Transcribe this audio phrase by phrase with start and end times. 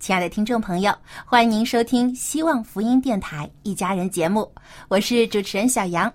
[0.00, 0.92] 亲爱的听众朋友，
[1.26, 4.50] 欢迎您收听希望福音电台《一家人》节目，
[4.88, 6.10] 我是主持人小杨。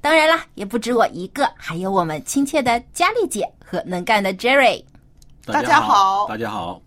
[0.00, 4.82] 当然啦，也不止我一个，还有我们亲切的佳丽姐和能干的 Jerry。
[5.44, 6.80] 大家好大家好。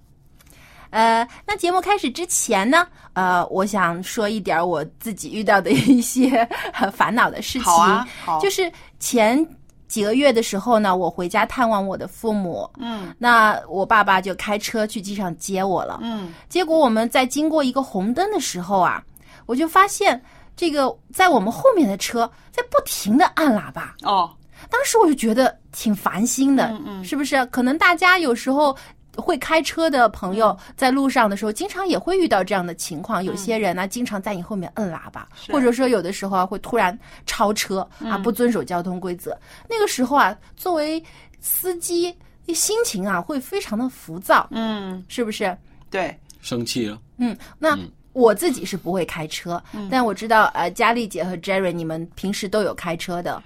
[0.89, 6.29] 呃，那节目开始之前呢，呃，我想说一点我自己遇到的一些
[6.73, 9.47] 呃烦恼的事情，好啊好就是前
[9.89, 13.13] 几个月的时候呢，我回家探望我的父母，嗯。
[13.17, 16.33] 那我爸爸就开车去机场接我了，嗯。
[16.47, 19.03] 结果我们在经过一个红灯的时候啊，
[19.47, 20.21] 我就发现
[20.55, 24.29] 这个在我们后面的车在不停的按喇叭，哦，
[24.69, 27.03] 当时我就觉得挺烦心的，嗯嗯。
[27.03, 27.43] 是不是？
[27.47, 28.77] 可能大家有时候
[29.19, 33.23] 会开车的朋友嗯在路上的时候，经常也会遇到这样的情况。
[33.23, 39.37] 有些人呢，经常在你后面摁喇叭，或者说有的时候啊，会突然超车啊，嗯不遵守交通规则。
[39.69, 41.03] 那个时候啊，作为
[41.39, 42.15] 司机，
[42.53, 45.55] 心情啊会非常的浮躁，嗯，是不是？
[45.89, 47.75] 对，生气了，嗯，那。
[47.75, 53.41] 嗯我自己是不会开车，但我知道呃，佳丽姐和 Jerry 你们平时都有开车的。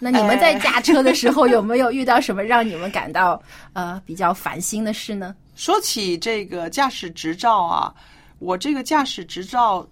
[0.00, 3.40] 那你们在哎驾车的时候有没有遇到什么让你们感到
[3.72, 5.34] 呃比较烦心的事呢？
[5.56, 7.92] 说起这个驾驶执照啊，
[8.38, 9.84] 我这个驾驶执照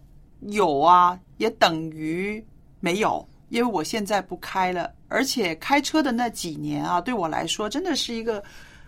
[0.42, 2.44] 有啊，也等于
[2.78, 8.40] 没有，因为我现在不开了，而且开车的那几年啊，对我来说真的是一个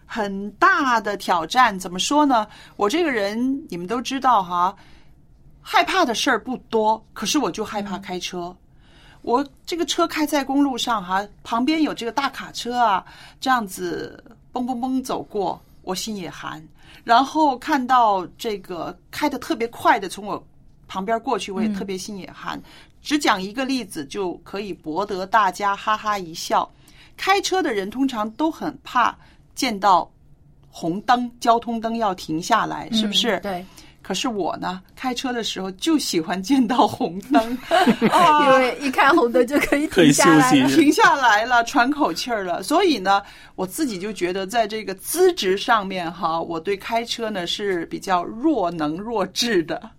[0.07, 1.77] 很大的挑战。
[1.77, 2.47] 怎么说呢？
[2.77, 4.73] 我这个人你们都知道哈，
[5.61, 8.57] 害怕的事儿不多，可是我就害怕开车。
[9.29, 13.05] 我这个车开在公路上哈，旁边有这个大卡车啊，
[13.39, 14.25] 这样子
[14.55, 16.67] 嘣嘣嘣走过，我心也寒。
[17.05, 20.43] 然后看到这个开的特别快的从我
[20.87, 22.59] 旁边过去，我也特别心也寒。
[23.03, 26.67] 只讲一个例子就可以博得大家哈哈一笑。
[27.15, 29.15] 开车的人通常都很怕
[29.55, 30.11] 见到
[30.71, 33.37] 红灯、交通灯要停下来，是不是？
[33.37, 33.67] 嗯对，
[34.09, 37.59] 可是我呢，开车的时候就喜欢见到红灯，
[38.01, 40.69] 因 啊，为一看红灯就可以停下来了。
[40.71, 42.63] 停下来了，喘口气儿了。
[42.63, 43.23] 所以呢，
[43.55, 49.91] 我自己就觉得，在这个资质上面哈，我对开车呢是比较弱能弱智的。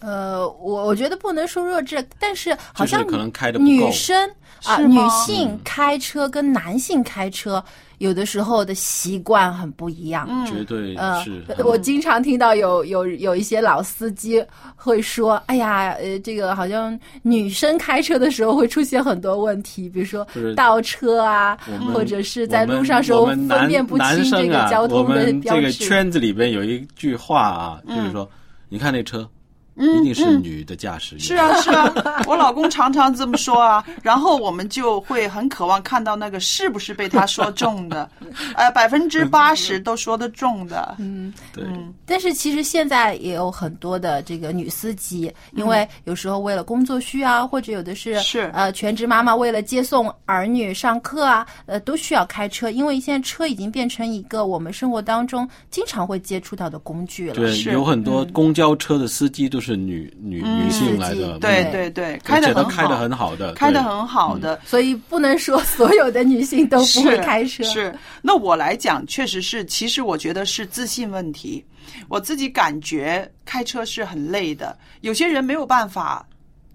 [0.00, 4.28] 呃，我我觉得不能说弱智，但是好像可能开女生
[4.64, 7.64] 啊、女性开车跟男性开车
[7.98, 10.26] 有的时候的习惯很不一样。
[10.30, 14.44] 嗯绝对呃是。，我经常听到有有有一些老司机
[14.76, 21.56] 会说：“哎呀，呃，这个好像女生开车的时候会出现很多问题，比如说倒车啊
[21.92, 25.72] 或者是在路上时候分辨不清这个交通的我们这个标志。
[25.72, 28.28] 圈子里边有一句话啊，嗯就是说，
[28.68, 29.28] 你看那车，
[29.76, 31.24] 一定是女的驾驶员。
[31.24, 31.92] 是啊，是啊，
[32.26, 38.08] 我老公常常这么说啊，然后我们就会很渴望看到那个是不是被他说中的，
[38.54, 40.96] 呃，百分之八十都说的中的。
[40.98, 41.64] 嗯，对，
[42.06, 48.50] 但是其实现在也有很多的这个女司机，因为有时候为了工作需要，或者有的是是。
[48.54, 57.34] 呃全职妈妈为了接送儿女上课啊，呃都需要开车，因为现在车已经变成一个我们生活当中经常会接触到的工具了。
[57.34, 64.60] 对，是有很多公交车的司机都是女女嗯女性来的，对嗯对对，开的开的很好的，开的很好的。
[64.64, 67.64] 所以不能说所有的女性都不会开车。
[67.64, 71.64] 是是，那我来讲，确实是，其实我觉得是自信问题。
[72.08, 76.26] 我自己感觉开车是很累的，有些人没有办法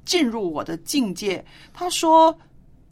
[0.04, 1.44] 进入我的境界。
[1.74, 2.36] 他说。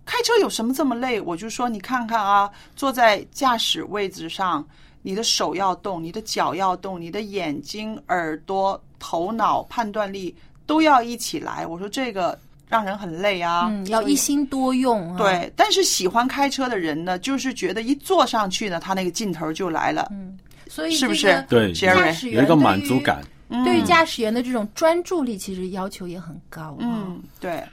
[0.09, 1.19] 开车有什么这么累？
[1.19, 4.65] 我就说你看看啊，坐在驾驶位置上，
[5.01, 10.35] 你的手要动，你的脚要动，你的眼睛、耳朵、头脑、判断力
[10.65, 11.65] 都要一起来。
[11.65, 20.07] 我说这个让人很累啊，嗯，要一心多用、啊。，对，但是喜欢开车的人呢，就是觉得一坐上去呢，他那个劲头就来了。
[20.11, 23.23] 嗯，所以是不这个是对，Jerry 驾驶员有一个满足感。
[23.63, 26.77] 对于驾驶员的这种专注力，其实要求也很高、啊。
[26.79, 27.63] 嗯，对，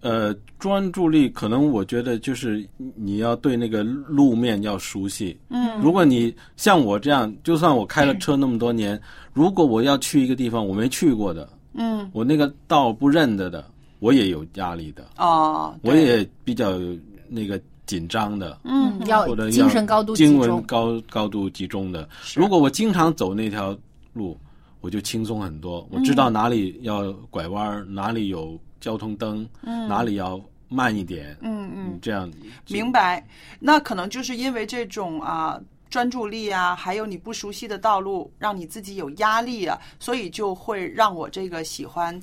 [0.00, 5.36] 呃，专注力可能我觉得就是你要对那个路面要熟悉。
[5.50, 9.00] 嗯，如果你像我这样，就算我开了车那么多年，
[9.32, 13.64] 如果我要去一个地方我没去过的，嗯，我那个道不认得的，
[13.98, 16.78] 我也有压力的，哦，我也比较
[17.28, 18.58] 那个紧张的。
[18.64, 20.62] 嗯，要或者要精神高度集精神。
[20.62, 22.08] 高高度集中的。
[22.34, 23.76] 如果我经常走那条
[24.12, 24.36] 路，
[24.80, 25.86] 我就轻松很多。
[25.90, 31.36] 我知道哪里要拐弯，哪里有交通灯，嗯哪里要慢一点。
[31.40, 32.30] 嗯嗯，这样
[32.68, 33.26] 明白。
[33.58, 35.60] 那可能就是因为这种啊。
[35.90, 42.20] 专注力啊，还有你不熟悉的道路，让你自己有压力啊，所以就会让我这个喜欢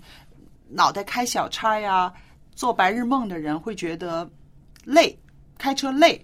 [0.69, 2.13] 脑袋开小差呀、
[2.53, 4.29] 做白日梦的人会觉得
[4.83, 5.17] 累，
[5.57, 6.23] 开车累。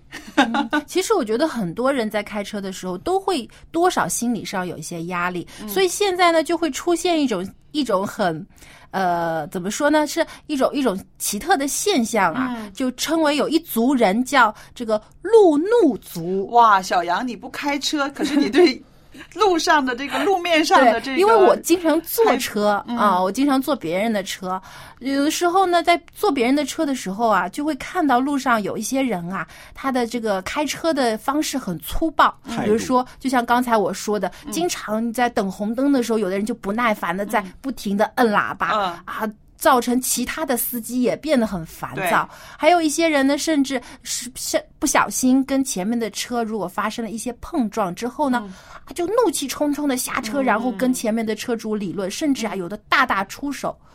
[0.86, 8.46] 其实我觉得很多人在开车的时候都会多少心理上有一些压力，嗯所以现在呢就会出现一种一种很。
[8.92, 10.06] 呃，怎么说呢？
[10.06, 16.46] 是一种一种奇特的现象啊，嗯就称为有一族人叫这个路怒族。
[16.48, 18.84] 哇，小杨，你不开车，可是你对
[19.36, 24.62] 路上的这个路面上的这个，因为我经常坐车、嗯啊，我经常坐别人的车，
[25.00, 34.52] 有的时候呢，在坐别人的车的时候啊，就会看到路上有一些人啊，他的这个开车的方式很粗暴，比如说，就像刚才我说的，嗯。
[34.52, 38.82] 经常在等红灯的时候，有的人就不耐烦的在不停的摁喇叭、嗯。
[39.06, 39.30] 啊。
[39.62, 42.28] 造成其他的司机也变得很烦躁，
[42.58, 48.52] 还有一些人呢，甚至是是不小心跟前面的车如果发生了一些碰撞之后呢，
[48.86, 53.78] 啊就怒气冲冲的下车，然后跟前面的车主理论，甚至啊有的大打出手。
[53.80, 53.88] 嗯，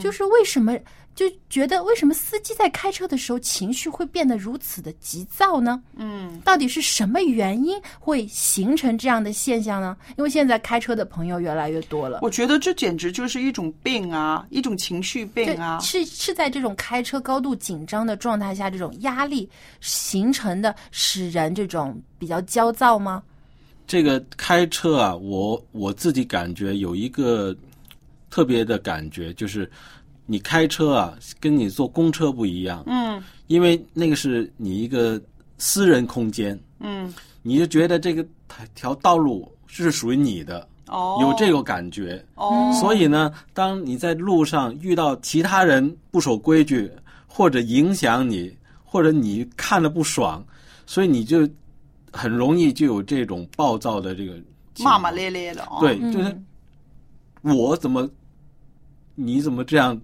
[0.00, 0.76] 就是为什么
[1.14, 5.82] 就觉得为什么司机在开车的时候情绪会变得如此的急躁呢？
[5.96, 9.96] 嗯，到底是什么原因会形成这样的现象呢？
[10.16, 12.20] 因为现在开车的朋友越来越多了。
[12.22, 15.80] 我觉得这简直就是一种病啊，一种情绪病啊。
[15.80, 19.48] 是是在这种开车高度紧张的状态下，这种压力
[19.80, 23.22] 形成的，使人这种比较焦躁吗？
[23.88, 27.56] 这个开车啊，我我自己感觉有一个
[28.30, 29.70] 特别的感觉，就是
[30.26, 32.82] 你开车啊，跟你坐公车不一样。
[32.86, 33.22] 嗯。
[33.46, 35.18] 因为那个是你一个
[35.56, 38.22] 私人空间，嗯，你就觉得这个
[38.74, 42.22] 条道路是属于你的，哦，有这个感觉。
[42.34, 46.92] 哦，所以呢，当你在路上遇到其他人不守规矩，
[47.26, 48.54] 或者影响你，
[48.84, 50.44] 或者你看了不爽，
[50.84, 51.48] 所以你就
[52.12, 54.34] 很容易就有这种暴躁的这个
[54.80, 55.78] 骂骂咧咧的哦。
[55.80, 56.12] 对，嗯。
[56.12, 56.36] 就是
[57.42, 58.06] 我怎么，
[59.18, 60.00] 你怎么这样，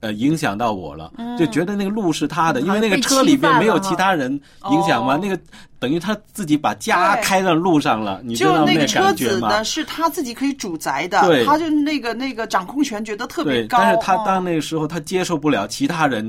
[0.00, 4.32] 呃，影响到我了，就觉得那个路是他的，嗯因为那个车里边没有其他人
[4.70, 5.38] 影响嘛，哦那个
[5.78, 9.64] 等于他自己把家开到路上了，你知就道那个车感觉吗子呢，？
[9.64, 13.78] 是他自己可以主宰的，对他就那个那个掌控权觉得特别对，高。
[13.78, 16.26] 但是他哦当那个时候他接受不了其他人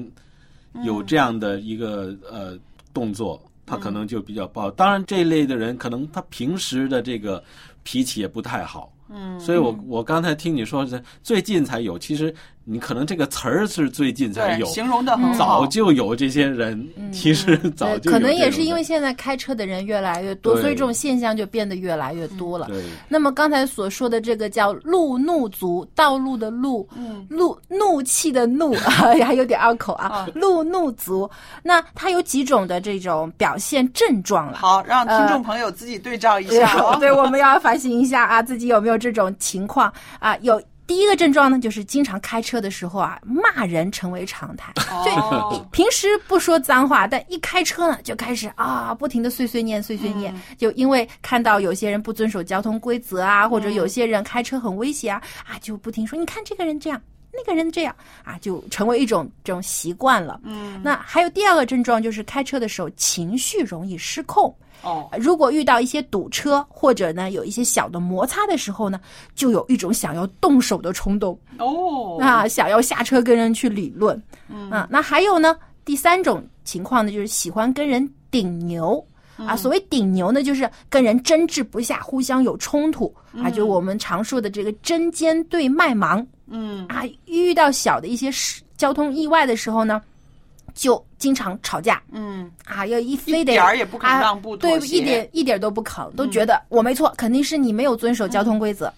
[0.74, 2.57] 嗯有这样的一个、呃
[2.93, 4.69] 动作，他可能就比较暴。
[4.72, 7.41] 当然这一类的人可能他平时的这个
[7.84, 8.91] 脾气也不太好。
[9.13, 15.68] 嗯，所以我我刚才听你说是最近才有，其实你可能这个词儿是最近才有，形容的很好早。
[15.68, 22.68] 就有这些人，其实早，就可能也是因为现在开车的人越来越多，所以这种现象就变得越来越多了。
[22.68, 31.30] 对那么刚才所说的这个叫路怒族，道路的路，嗯怒怒气的怒， 还有点拗口啊，路怒族。
[31.63, 34.58] 那它有几种的这种表现症状了。
[34.58, 36.96] 好，让听众朋友自己对照一下哦。
[37.00, 40.38] 对，我们要反省一下啊，自己有没有这种情况啊？
[40.41, 40.62] 有。
[40.91, 44.74] 第一个症状呢，就是经常开车的时候啊，骂人成为常态。
[44.91, 50.36] 哦就平时不说脏话，但一开车呢，就开始啊，不停的碎碎念、碎碎念。
[50.57, 57.01] 就因为看到有些人不遵守交通规则啊，或者有些人开车很危险啊，啊，就不停说，你看这个人这样。
[57.33, 60.39] 那个人这样啊，就成为一种这种习惯了。
[60.43, 64.53] 嗯，那还有第二个症状就是开车的时候情绪容易失控。
[64.83, 69.00] 哦，如果遇到一些堵车或者呢有一些小的摩擦的时候呢，
[69.35, 71.39] 就有一种想要动手的冲动。
[71.59, 74.21] 哦，啊，想要下车跟人去理论。
[74.50, 79.05] 嗯，啊，那还有呢，第三种情况呢，就是喜欢跟人顶牛。
[79.38, 83.11] 啊，所谓顶牛呢，就是跟人争执不下，互相有冲突
[83.43, 86.25] 啊，就我们常说的这个针尖对麦芒。
[86.51, 86.86] 嗯。
[86.88, 90.01] 啊，遇到小的一些事交通意外的时候呢，
[90.74, 92.01] 就经常吵架。
[92.12, 98.88] 嗯，啊，要一非得一点儿也不肯啊让步对一点一点都不肯，都觉得我没错，肯定是你没有遵守交通规则。
[98.88, 98.93] 嗯。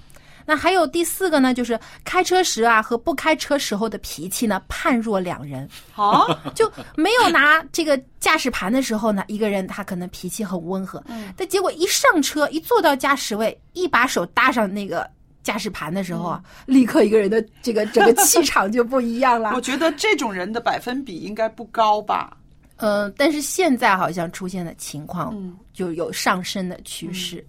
[0.45, 11.33] 那还有第四个呢，就是开车时啊和不开车时候的脾气呢判若两人，啊， 就没有拿这个驾驶盘的时候呢，一个人他可能脾气很温和，嗯。
[11.37, 15.09] 但结果一上车一坐到驾驶位，一把手搭上那个
[15.43, 19.61] 驾驶盘的时候啊，嗯立刻一个人的这个整个气场就不一样了 我。
[19.61, 22.35] 觉得这种人的百分比应该不高吧？
[22.77, 27.45] 嗯、但是现在好像出现的情况嗯就有上升的趋势。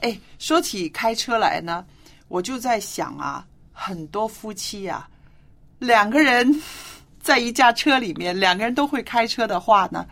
[0.00, 1.84] 哎，说起开车来呢，
[2.28, 5.08] 我就在想啊，很多夫妻啊，
[5.78, 6.60] 两个人
[7.20, 10.06] 在一架车里面，两个人都会开车的话呢，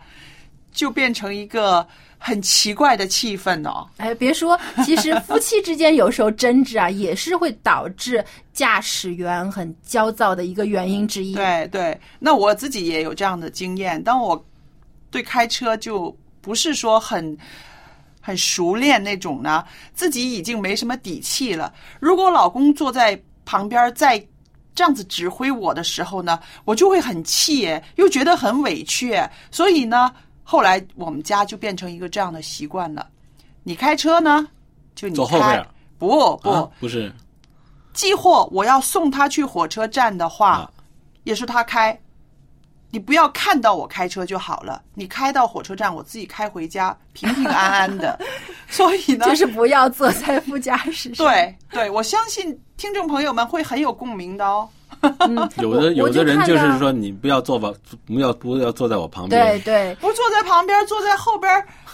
[0.71, 1.85] 就变成一个
[2.23, 3.87] 很奇怪的气氛哦。
[3.97, 8.23] 哎，别说，其实夫妻之间有时候争执啊， 也是会导致
[8.53, 11.33] 驾驶员很焦躁的一个原因之一。
[11.33, 14.01] 对对，那我自己也有这样的经验。
[14.03, 14.45] 当我
[15.09, 17.35] 对开车就不是说很
[18.21, 21.73] 很熟练那种呢，自己已经没什么底气了。
[21.99, 24.23] 如果老公坐在旁边在
[24.75, 29.19] 这样子指挥我的时候呢，我就会很气，又觉得很委屈。
[29.49, 30.13] 所以呢，
[30.51, 33.07] 后来我们家就变成一个这样的习惯了：
[33.63, 34.45] 你开车呢，
[34.95, 35.67] 就你开走后边，
[35.97, 37.09] 不不，啊，不是
[37.93, 40.71] 寄货我要送他去火车站的话，啊
[41.23, 41.97] 也是他开。
[42.89, 48.19] 你不要看到我开车就好了，你开到火车站，我自己开回家，平平安安的。
[48.67, 51.25] 所以呢，就是不要坐在副驾驶上。
[51.25, 54.67] 对对，我相信听众朋友们会很有共鸣的哦。
[55.27, 57.71] 嗯，有的有的人就是说，你不要坐吧，
[58.05, 59.59] 不要不要坐在我旁边。
[59.59, 61.51] 对对，不坐在旁边，坐在后边，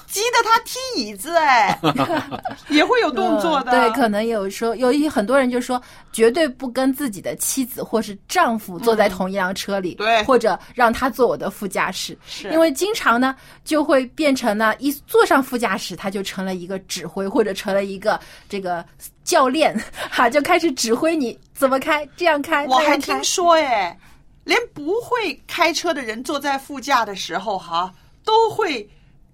[0.07, 1.77] 急得他踢椅子，哎，
[2.69, 3.71] 也会有动作的。
[3.71, 5.81] 嗯对，可能有时候有一很多人就说，
[6.13, 10.23] 绝对不跟自己的妻子或是丈夫坐在同一辆车里，对。
[10.23, 12.49] 或者让他坐我的副驾驶，是。
[12.51, 13.35] 因为经常呢
[13.65, 18.83] 就会变成呢一坐上副驾驶，他就成了一个指挥或者成了一个这个
[19.25, 19.77] 教练，
[20.09, 23.97] 哈，就开始指挥你怎么开，这样开，我还听说，哎，
[24.45, 28.87] 连不会开车的人坐在副驾的时候，哈，都会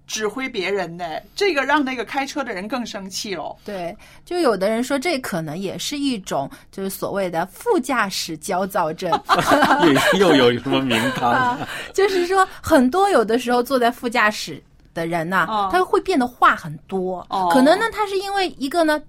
[0.06, 1.04] 指挥别人呢。
[1.34, 3.56] 这个让那个开车的人更生气喽。
[3.64, 9.10] 对，就有的人说这可能也是一种就是所谓的副驾驶焦躁症。
[10.18, 11.30] 又 又有什么名堂？
[11.32, 17.24] 啊，就是说很多有的时候坐在副驾驶的人呐、哦他会变得话很多。
[17.30, 19.00] 哦可能呢，他是因为一个呢。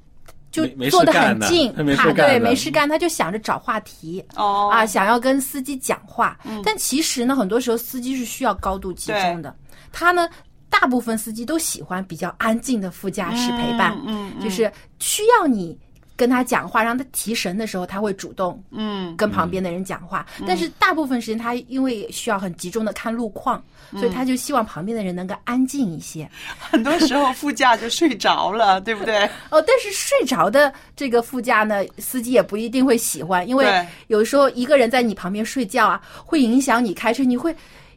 [0.52, 6.40] 就坐得很近，他没事他对没事干，他就想着找话题哦啊，想要跟司机讲话。
[6.46, 9.54] 嗯但其实呢，很多时候司机是需要高度集中的，
[9.92, 10.30] 他呢，
[10.70, 15.78] 大部分司机都喜欢比较安静的副驾驶陪伴，嗯嗯就是需要你
[16.18, 26.30] 跟他讲话，让他提神的时候，他会主动嗯，跟旁边的人讲话，但是大部分时间他因为需要很集中的看路况，所以他就希望旁边的人能够安静一些。
[26.58, 29.26] 很多时候副驾就睡着了， 对不对？
[29.50, 37.56] 哦，但是睡着的这个副驾呢，司机也不一定会喜欢，因为有时候一个人在你旁边睡觉啊，会影响你开车，你会。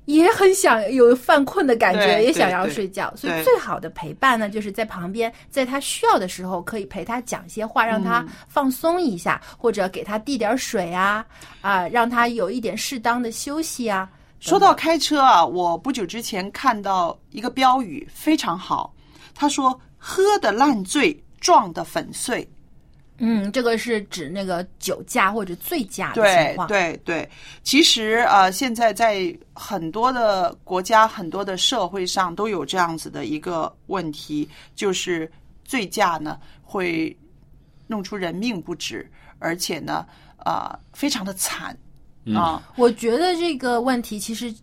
[0.09, 8.29] 也很想有犯困的感觉，也想要睡觉，所以最好的陪伴呢，就是在旁边，在他需要的时候，可以陪他讲些话，让他嗯。
[8.49, 11.27] 放松一下，或者给他递点水啊，
[11.61, 14.09] 啊，让他有一点适当的休息啊。
[14.41, 18.95] 说到开车啊，我不久之前看到一个标语非常好，
[19.35, 22.49] 他说：“喝的烂醉，撞的粉碎。”
[23.19, 26.69] 嗯，这个是指那个酒驾或者醉驾的情况。
[26.69, 27.29] 对对，
[27.63, 35.31] 其实呃，现在在很多的国家、很多的社会上都有这样子的一个问题，就是
[35.65, 37.15] 醉驾呢会
[37.89, 39.11] 弄出人命不止，
[39.41, 40.07] 而且呢，
[40.45, 41.77] 呃，非常的惨
[42.35, 42.63] 啊。
[42.77, 44.55] 我觉得这个问题其实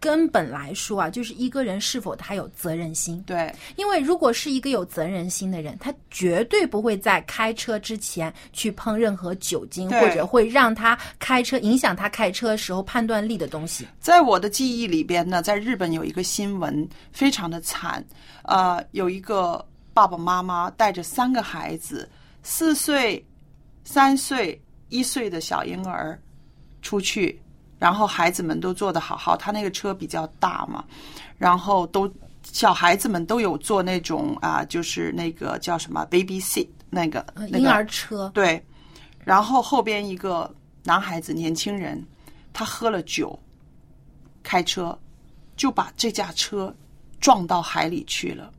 [0.00, 3.22] 根本来说啊，就是一个人是否他有责任心。
[3.26, 13.86] 对，因为如果是一个有责任心的人，他绝对不会在开车之前去碰任何酒精或者会让他开车影响他开车时候判断力的东西。
[14.00, 18.04] 在我的记忆里边呢，在日本有一个新闻非常的惨，
[18.44, 22.08] 呃，有一个爸爸妈妈带着三个孩子，
[22.42, 23.24] 四岁、
[23.84, 26.18] 三岁、一岁的小婴儿，
[26.82, 27.40] 出去，
[27.78, 30.84] 然后孩子们都坐的好好，他那个车比较大嘛，
[31.36, 32.10] 然后都
[32.42, 38.62] 小孩子们都有坐那种啊，就是那个叫什么 baby seat 那个那个婴儿车，对，
[39.24, 40.52] 然后后边一个
[40.84, 42.04] 男孩子年轻人，
[42.52, 43.38] 他喝了酒，
[44.42, 44.98] 开车
[45.56, 46.74] 就把这架车
[47.20, 48.52] 撞到海里去了。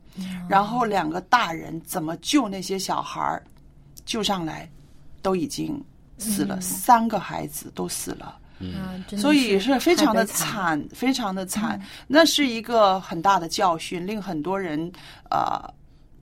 [0.48, 3.42] 然后两个大人怎么救那些小孩儿？
[4.04, 4.68] 救上来
[5.22, 5.82] 都已经
[6.18, 8.36] 死了，三个孩子都死了。
[8.60, 10.80] 嗯，所以是非常的惨。
[10.92, 11.80] 非常的惨。
[12.06, 14.90] 那是一个很大的教训，令很多人
[15.30, 15.62] 呃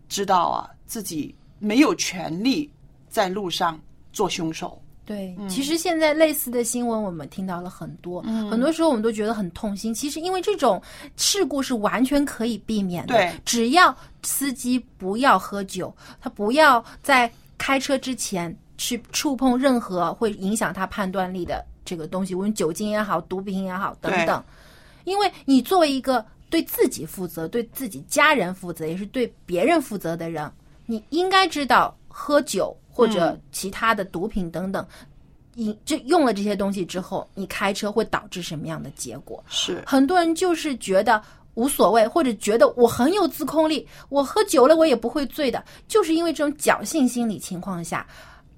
[0.09, 2.71] 知道啊，自己没有权利
[3.09, 3.79] 在路上
[4.13, 4.81] 做凶手。
[5.05, 9.93] 对，嗯其实现在类似的新闻我们听到了很多，嗯很多时候我们都觉得很痛心。
[9.93, 10.81] 其实因为这种
[11.17, 24.45] 事故是完全可以避免的，对只要司机不要喝酒，他不要在开车之前去触碰任何会影响他判断力的这个东西，无论酒精也好、毒品也好等等。
[25.05, 30.53] 因为你作为一个对自己负责、对自己家人负责，也是对别人负责的人，
[30.85, 34.87] 你应该知道喝酒或者其他的毒品等等，
[35.55, 39.43] 你这用了这些东西之后，你开车会导致什么样的结果？
[39.49, 39.83] 是。
[39.87, 41.23] 很多人就是觉得
[41.55, 48.07] 无所谓，或者觉得我很有自控力，我喝酒了我也不会醉的，就是因为这种侥幸心理情况下，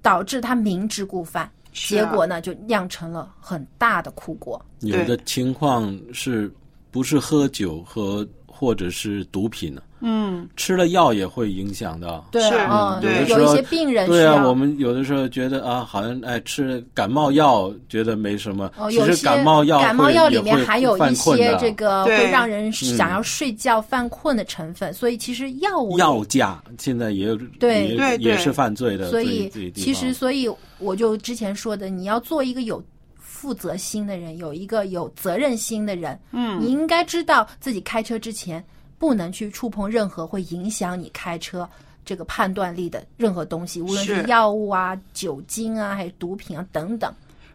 [0.01, 4.63] 导致他明知故犯，结果呢就酿成了很大的苦果。
[4.81, 6.51] 有的情况是
[6.89, 9.81] 不是喝酒和或者是毒品呢？
[10.03, 12.23] 嗯，吃了药也会影响的。
[12.31, 12.55] 对是。
[12.69, 13.27] 嗯，对。
[13.27, 27.89] 有一些病人对啊，我们有的时候觉得啊，好像哎吃感冒药觉得没什么，哦，其实有些感冒药感冒药里面也会含有一些这个会让人想要睡觉、犯困的成分，所以其实药物药价现在也有对。
[27.89, 28.31] 也对对。
[28.31, 30.49] 也是犯罪的，所以其实，所以
[30.81, 32.83] 我就之前说的，你要做一个有
[33.17, 38.63] 负责心的人，有一个有责任心的人，嗯，你应该知道自己开车之前
[38.97, 41.67] 不能去触碰任何会影响你开车
[42.03, 47.13] 这个判断力的任何东西，无论是是药物啊、酒精啊，还是毒品啊等等。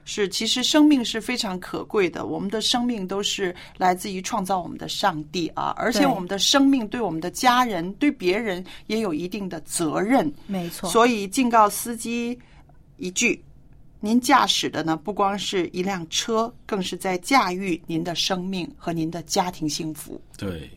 [0.09, 10.33] 是，其实生命是非常可贵的，我们的生命都是来自于创造我们的上帝啊，而且我们的生命对我们的家人、对别人也有一定的责任。
[10.47, 12.39] 没错，所以敬告司机
[12.97, 13.43] 一句：
[14.01, 20.21] 您驾驶的呢，不光是一辆车，更是在驾驭您的生命和您的家庭幸福。
[20.37, 20.71] 对。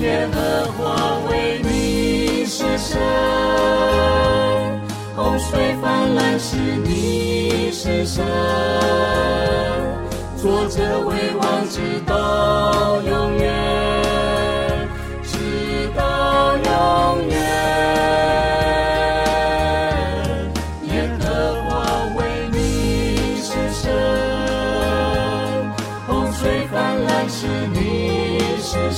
[0.00, 2.98] 耶和华为你是神，
[5.14, 8.24] 洪水泛滥时你是神，
[10.38, 14.88] 作者为王直到永远，
[15.22, 15.36] 直
[15.94, 17.39] 到永远。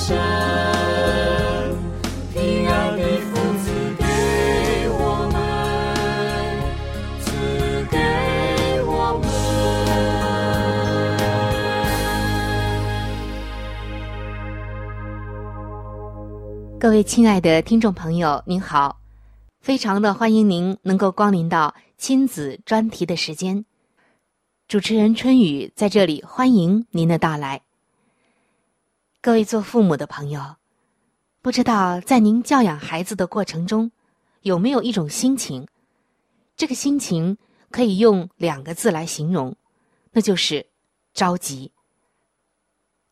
[0.05, 0.17] 神，
[2.33, 4.03] 平安的福赐给
[4.89, 4.99] 我
[5.31, 5.39] 们，
[7.21, 7.31] 赐
[7.89, 7.97] 给
[8.83, 9.25] 我们。
[16.77, 18.99] 各位亲爱的听众朋友，您好，
[19.61, 23.63] 非常的欢迎您能够光临到亲子专题的时间。
[24.67, 27.61] 主持人春雨在这里欢迎您的到来。
[29.23, 30.57] 各位做父母的朋友，
[31.41, 33.89] 不知道在您教养孩子的过程中，
[34.41, 35.65] 有没有一种心情？
[36.57, 37.37] 这个心情
[37.71, 39.55] 可以用两个字来形容，
[40.11, 40.67] 那就是
[41.13, 41.71] 着急。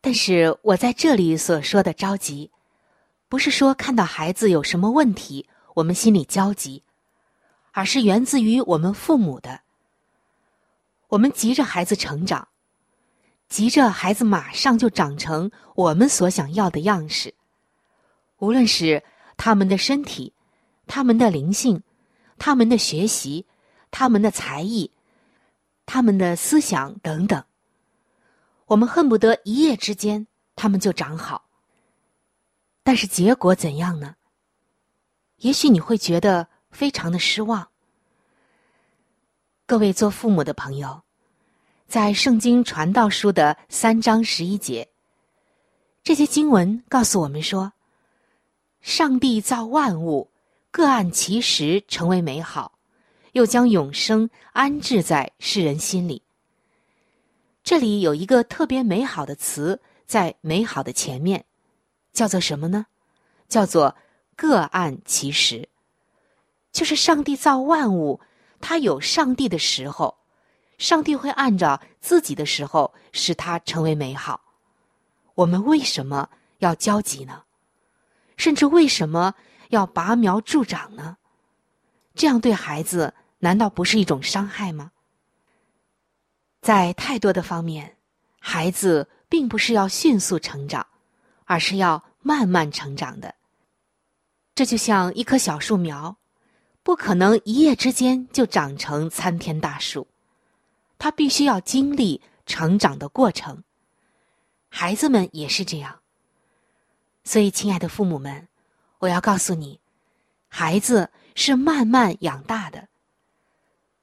[0.01, 2.51] 但是我在这里所说的着急，
[3.29, 6.83] 不是说看到孩子有什么问题，我们心里焦急，
[7.71, 9.61] 而是源自于我们父母的。
[11.07, 12.49] 我们急着孩子成长，
[13.51, 17.35] 急着孩子马上就长成我们所想要的样式。
[18.37, 19.03] 无论是
[19.35, 20.33] 他们的身体、
[20.87, 21.83] 他们的灵性、
[22.39, 23.45] 他们的学习、
[23.91, 24.89] 他们的才艺、
[25.85, 27.43] 他们的思想等等，
[28.67, 31.43] 我们恨不得一夜之间他们就长好。
[32.83, 34.15] 但是结果怎样呢？
[35.39, 37.67] 也许你会觉得非常的失望。
[39.65, 41.03] 各位做父母的朋友，
[41.91, 44.87] 在《圣经传道书》的三章十一节，
[46.05, 47.73] 这些经文告诉我们说
[48.79, 50.31] ：“上帝造万物，
[50.71, 52.79] 各按其时成为美好，
[53.33, 56.21] 又将永生安置在世人心里。”
[57.61, 61.43] 这里有一个特别美好的词在“美好”的前面，
[62.13, 62.85] 叫做什么呢？
[63.49, 63.97] 叫做
[64.37, 65.67] “各按其时”，
[66.71, 68.21] 就是上帝造万物。
[68.61, 70.19] 他有上帝的时候，
[70.81, 74.41] 上帝会按照自己的时候使它成为美好。
[75.35, 77.43] 我们为什么要焦急呢？
[78.35, 79.35] 甚至为什么
[79.69, 81.17] 要拔苗助长呢？
[82.15, 84.91] 这样对孩子难道不是一种伤害吗？
[86.61, 87.97] 在太多的方面，
[88.39, 90.87] 孩子并不是要迅速成长，
[91.45, 93.35] 而是要慢慢成长的。
[94.55, 96.17] 这就像一棵小树苗。
[96.83, 100.07] 不可能一夜之间就长成参天大树，
[101.01, 103.63] 他必须要经历成长的过程。
[104.69, 106.01] 孩子们也是这样。
[107.23, 108.47] 所以，亲爱的父母们，
[108.99, 109.79] 我要告诉你，
[110.47, 112.87] 孩子是慢慢养大的。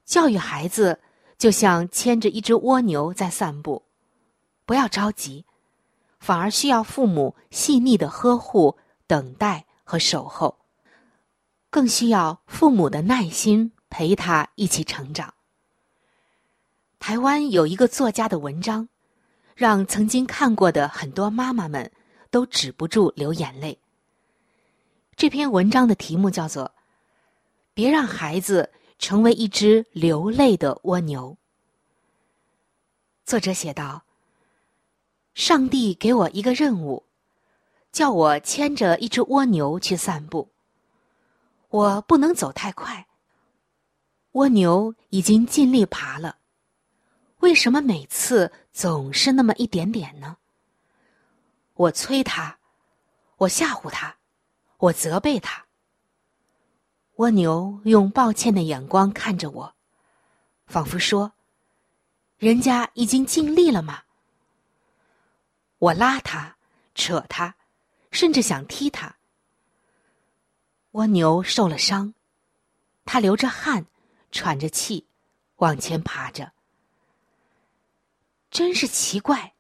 [0.04, 0.98] 教育孩子
[1.38, 3.84] 就像牵着一只蜗牛在散步，
[4.66, 5.44] 不要着急，
[6.18, 10.58] 反而需要父母细腻的呵护、等待和守候。
[11.70, 15.34] 更需要父母的耐心陪他一起成长。
[16.98, 18.88] 台湾有一个作家的文章，
[19.54, 21.90] 让曾经看过的很多妈妈们
[22.30, 23.78] 都止不住流眼泪。
[25.16, 26.64] 这篇文章的题目叫做
[27.74, 31.30] 《别让孩子成为一只流泪的蜗牛》。
[33.24, 34.04] 作者写道
[35.34, 37.04] ：“上帝给我一个任务，
[37.90, 40.48] 叫我牵着一只蜗牛去散步。”
[41.70, 43.06] 我不能走太快。
[44.32, 46.37] 蜗牛已经尽力爬了，
[47.38, 50.37] 为什么每次总是那么一点点呢？
[51.74, 52.59] 我催他，
[53.37, 54.16] 我吓唬他，
[54.79, 55.66] 我责备他。
[57.16, 59.74] 蜗牛用抱歉的眼光看着我，
[60.66, 61.33] 仿佛说
[62.38, 64.03] ：“人家已经尽力了吗？”
[65.79, 66.57] 我拉他，
[66.96, 67.55] 扯他，
[68.11, 69.16] 甚至想踢他。
[70.92, 72.14] 蜗牛受了伤，
[73.05, 73.87] 它流着汗，
[74.33, 75.07] 喘着气，
[75.57, 76.53] 往前爬着。
[78.50, 79.54] 真是奇怪，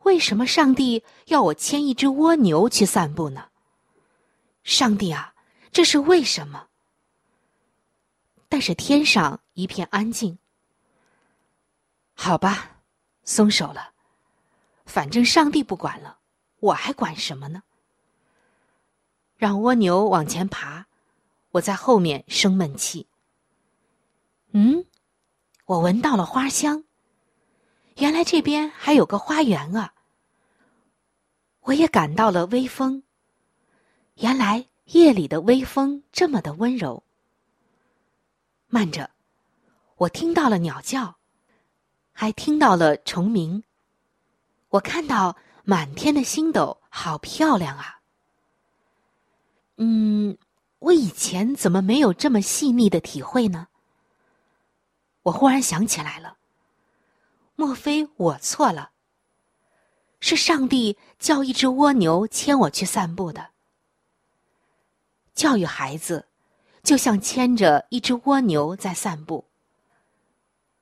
[0.00, 3.48] 为什么上帝要我牵一只蜗牛去散步呢？
[4.64, 5.34] 上帝啊，
[5.70, 6.68] 这是为什么？
[8.48, 10.38] 但是天上一片安静。
[12.14, 12.82] 好吧，
[13.24, 13.92] 松手了，
[14.84, 16.18] 反正上帝不管了，
[16.60, 17.62] 我还管什么呢？
[19.36, 20.86] 让蜗牛往前爬，
[21.52, 23.08] 我在后面生闷气。
[24.52, 24.84] 嗯，
[25.64, 26.84] 我闻到了花香。
[27.96, 29.94] 原来这边还有个花园啊！
[31.60, 33.02] 我也感到了微风，
[34.14, 37.04] 原来夜里的微风这么的温柔。
[38.68, 39.10] 慢着，
[39.96, 41.16] 我听到了鸟叫，
[42.12, 43.62] 还听到了虫鸣。
[44.70, 48.00] 我看到满天的星斗，好漂亮啊！
[49.76, 50.36] 嗯，
[50.78, 53.68] 我以前怎么没有这么细腻的体会呢？
[55.22, 56.38] 我忽然想起来了，
[57.62, 58.90] 莫非我错了？
[60.18, 63.50] 是上帝叫一只蜗牛牵我去散步的。
[65.32, 66.26] 教育孩子，
[66.82, 69.44] 就像牵着一只蜗牛在散步，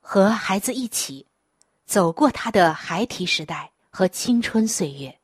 [0.00, 1.26] 和孩子一起
[1.84, 5.20] 走过他的孩提时代和青春岁月。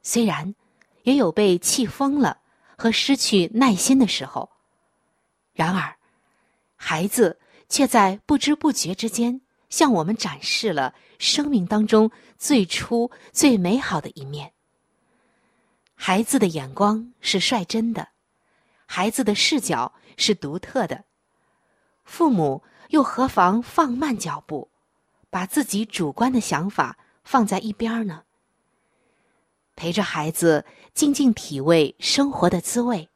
[0.00, 0.54] 虽然
[1.02, 2.40] 也有被气疯了
[2.78, 4.48] 和失去耐心的时候，
[5.54, 5.96] 然而，
[6.76, 14.52] 孩子却在不知不觉之间向我们展示了生命当中最初最美好的一面。
[15.94, 18.08] 孩子的眼光是率真的，
[18.86, 21.04] 孩子的视角是独特的，
[22.04, 24.70] 父母又何妨放慢脚步，
[25.30, 28.24] 把自己主观的想法放在一边呢？
[29.76, 33.08] 陪着孩子静静体味生活的滋味，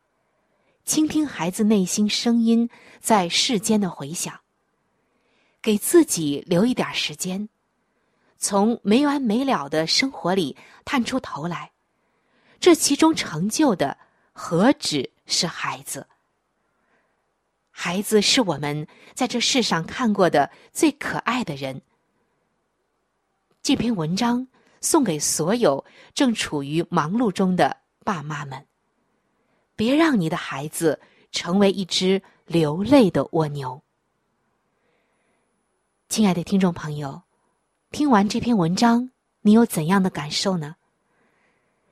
[0.84, 4.40] 倾听孩子内心声音在世间的回响，
[5.64, 7.48] 给自己留一点时间，
[8.36, 11.72] 从没完没了的生活里探出头来。
[12.60, 13.96] 这其中成就的
[14.34, 16.06] 何止是孩子？
[17.70, 21.80] 孩子是我们在这世上看过的最可爱的人。
[23.62, 24.46] 这篇文章
[24.82, 27.74] 送给所有正处于忙碌中的
[28.04, 28.66] 爸妈们：
[29.74, 31.00] 别让你的孩子
[31.32, 33.82] 成为一只流泪的蜗牛。
[36.08, 37.22] 亲爱的听众朋友，
[37.90, 40.76] 听完这篇文章，你有怎样的感受呢？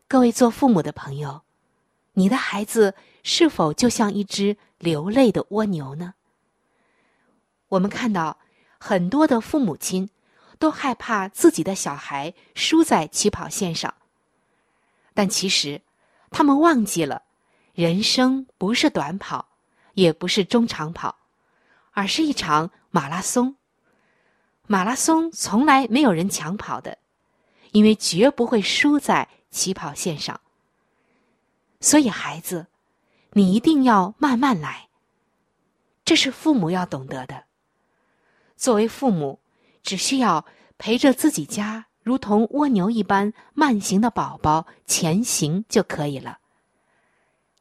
[0.06, 1.42] 各位做父母的朋友，
[2.12, 2.94] 你的孩子
[3.24, 6.14] 是否就像一只流泪的蜗牛呢？
[7.68, 8.38] 我们看到
[8.78, 10.08] 很多的父母亲
[10.58, 13.92] 都害怕自己的小孩输在起跑线上，
[15.14, 15.82] 但其实
[16.30, 17.22] 他们忘记了，
[17.74, 19.48] 人生不是短跑，
[19.94, 21.16] 也不是中长跑，
[21.90, 23.56] 而是一场马拉松。
[24.66, 26.98] 马拉松从来没有人抢跑的，
[27.72, 29.28] 因为绝不会输在。
[29.52, 30.40] 起跑线上，
[31.78, 32.68] 所以孩子，
[33.32, 34.88] 你一定要慢慢来。
[36.06, 37.44] 这是父母要懂得的。
[38.56, 39.40] 作为父母，
[39.82, 40.46] 只需要
[40.78, 46.38] 陪着自己家如同蜗牛一般慢行的宝宝前行就可以了。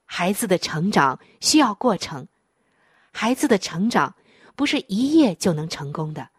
[0.05, 2.25] 孩子的成长需要过程，
[3.11, 4.15] 孩子的成长
[4.55, 6.29] 不是一夜就能成功的，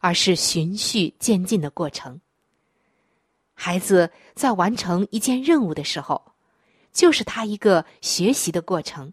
[0.00, 2.20] 而是循序渐进的过程。
[3.54, 6.32] 孩子在完成一件任务的时候，
[6.92, 9.12] 就是他一个学习的过程，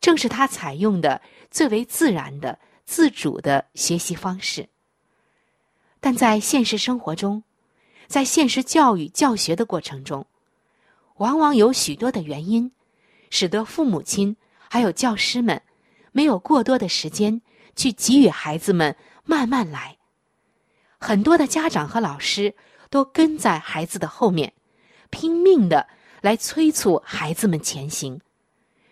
[0.00, 4.68] 正是他采用的最为自然的、自主的学习方式。
[6.00, 7.44] 但在现实生活中，
[8.08, 10.26] 在现实教育教学的过程中，
[11.18, 12.72] 往往有许多的原因，
[13.28, 14.36] 使得父母亲
[14.68, 15.62] 还有教师们
[16.10, 17.42] 没有过多的时间
[17.76, 19.98] 去给予孩子们慢慢来。
[20.98, 22.54] 很多的家长和老师。
[22.92, 24.52] 都跟在孩子的后面，
[25.08, 25.88] 拼命的
[26.20, 28.20] 来催促孩子们前行，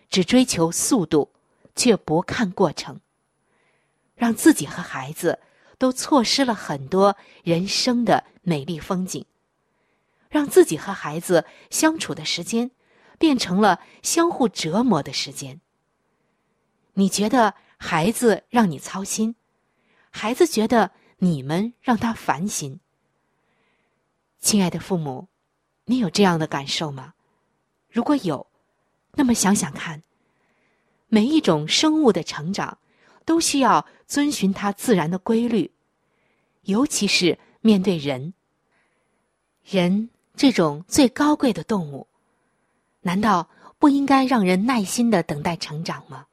[0.09, 1.31] 只追求速度，
[1.75, 2.99] 却不看过程，
[4.15, 5.39] 让自己和孩子
[5.77, 9.23] 都错失了很多人生的美丽风景，
[10.31, 12.71] 让自己和孩子相处的时间
[13.19, 15.61] 变成了相互折磨的时间。
[16.93, 19.35] 你觉得孩子让你操心，
[20.11, 22.79] 孩子觉得你们让他烦心。
[24.39, 25.27] 亲爱的父母，
[25.85, 27.13] 你有这样的感受吗？
[27.89, 28.45] 如果有，
[29.13, 30.03] 那么想想看，
[31.07, 32.77] 每一种生物的成长
[33.25, 35.71] 都需要遵循它自然的规律，
[36.63, 38.33] 尤其是面对人，
[39.63, 42.07] 人这种最高贵的动物，
[43.01, 46.27] 难道不应该让人耐心的等待成长吗？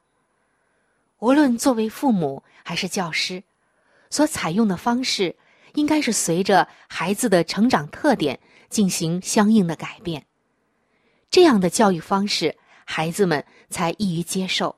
[1.19, 3.43] 无论作为父母还是教师，
[4.11, 5.37] 所采用的方式。
[5.75, 10.27] 应该是随着孩子的成长特点进行相应的改变，
[11.31, 14.75] 这样的教育方式，孩子们才易于接受，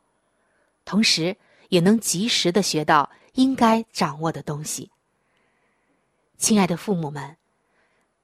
[0.84, 1.34] 同时
[1.70, 4.90] 也能及时的学到应该掌握的东西。
[6.36, 7.36] 亲爱的父母们，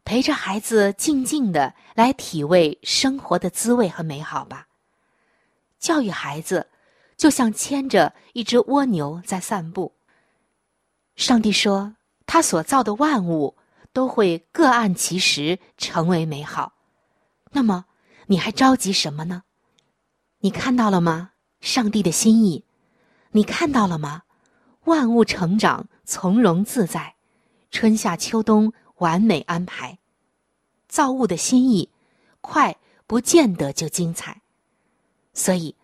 [0.04, 4.66] 陪着孩子静静的来体味生活的滋味和美好吧。
[5.78, 6.68] 教育孩子，
[7.16, 9.95] 就像牵着一只蜗牛在散步。
[11.16, 11.94] 上帝说。
[12.28, 13.56] 他所造的万物
[13.92, 16.72] 都会各按其时成为美好，
[17.52, 17.86] 那么
[18.26, 19.44] 你还着急什么呢？
[20.40, 21.30] 你看到了吗？
[21.60, 22.64] 上帝的心意，
[23.30, 24.24] 你看到了吗？
[24.86, 27.14] 万物成长，从容自在，
[27.70, 30.00] 春夏秋冬完美安排。
[30.88, 31.90] 造物的心意，
[32.40, 32.76] 快
[33.06, 34.42] 不见得就精彩，
[35.32, 35.76] 所以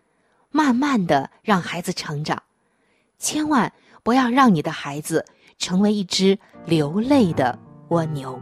[0.50, 2.42] 慢慢的让孩子成长，
[3.20, 5.24] 千万不要让你的孩子
[5.58, 8.40] 成为一只流泪的蜗牛。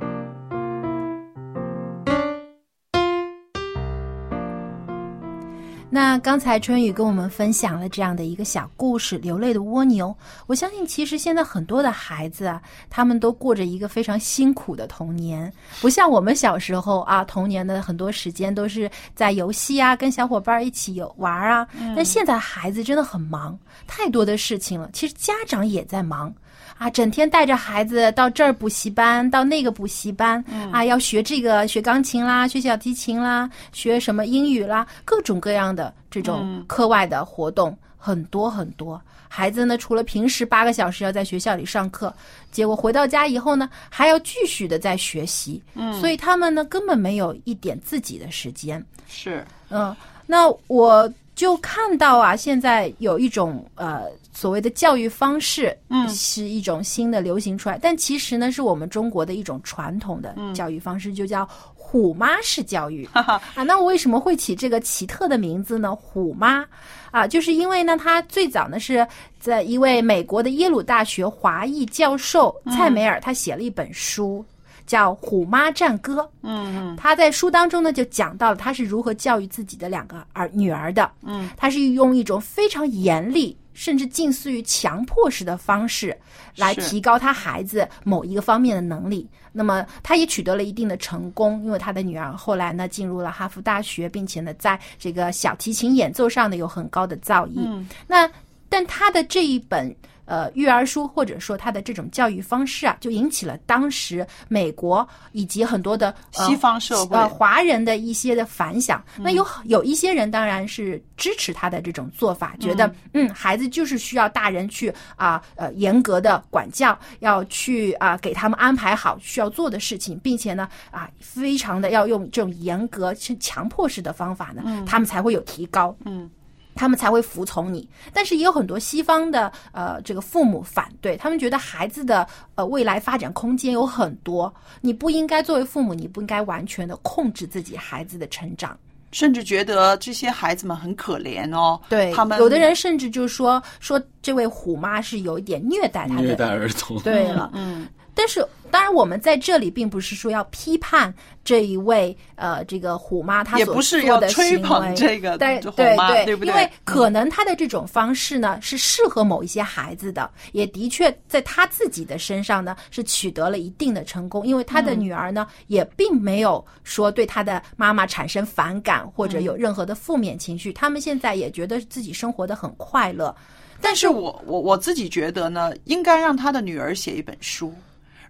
[5.92, 10.06] 那刚才春雨跟我们分享了这样的一个小故事《流泪的蜗牛》。
[10.46, 21.66] 我相信，其实现在很多的孩子啊，他们都过着一个非常辛苦的童年，不像我们小时候啊，童年的很多时间都是在游戏啊，跟小伙伴一起游玩啊。
[21.96, 24.88] 但现在孩子真的很忙，太多的事情了。
[24.92, 26.32] 其实家长也在忙。
[26.80, 38.98] 啊，整天带着孩子到这儿补习班，到那个补习班，啊，要学这个学钢琴啦，学小提琴啦，学什么英语啦，各种各样的这种课外的活动很多很多。
[39.28, 42.12] 孩子呢，除了平时八个小时要在学校里上课，
[42.50, 48.82] 结果回到家以后呢，还要继续的在学习，嗯，所以他们呢根本没有一点自己的时间。
[49.06, 54.02] 是，嗯，那我就看到啊，现在有一种呃。
[54.32, 63.42] 所谓的教育方式，嗯，是一种新的流行出来，但其实呢，是我们中国的一种传统的教育方式，就叫虎妈式教育啊。
[63.66, 65.94] 那我为什么会起这个奇特的名字呢？
[65.94, 66.64] 虎妈
[67.10, 69.06] 啊，就是因为呢，它最早呢是
[69.40, 74.42] 在一位美国的耶鲁大学华裔教授蔡梅尔，他写了一本书。
[74.90, 86.18] 叫《虎妈战歌》，嗯，他在书当中呢就讲到了他是如何教育自己的两个儿女儿的，嗯，他是用一种非常严厉，甚至近似于强迫式的方式
[86.56, 89.28] 来提高他孩子某一个方面的能力。
[89.52, 97.86] 那么他也取得了一定的成功，因为他的女儿后来呢进入了哈佛大学，并且呢在这个小提琴演奏上呢有很高的造诣。
[98.08, 98.28] 那
[98.68, 99.94] 但他的这一本。
[100.30, 109.02] 呃，育儿书或者说他的这种教育方式啊，就引起了当时美国以及很多的西方社会呃华人的一些的反响。
[109.18, 125.92] 那有有一些人当然是支持他的这种做法，觉得嗯，孩子就是需要大人去啊呃严格的管教，要去啊给他们安排好需要做的事情，并且呢啊非常的要用这种严格强迫式的方法呢，他们才会有提高。
[126.04, 126.30] 嗯。
[126.74, 138.78] 他们才会服从你，但是也有很多西方的呃这个父母反对，他们觉得孩子的呃未来发展空间有很多，你不应该作为父母，你不应该完全的控制自己孩子的成长，
[139.12, 141.80] 甚至觉得这些孩子们很可怜哦。
[141.88, 146.98] 对他们，有的人甚至就说说这位虎妈是有一点虐待他的虐待儿童。
[147.00, 147.86] 对了，嗯。
[148.20, 154.94] 但是，当然，我们在这里并不是说要批判这一位呃，这个虎妈她所做的行为，
[155.38, 173.34] 对对对，因为可能她的这种方式呢是适合某一些孩子的，也的确在她自己的身上呢是取得了一定的成功，因为她的女儿呢也并没有说对她的妈妈产生反感或者有任何的负面情绪，他们现在也觉得自己生活的很快乐。
[173.80, 177.72] 但是我我我自己觉得呢，应该让他的女儿写一本书。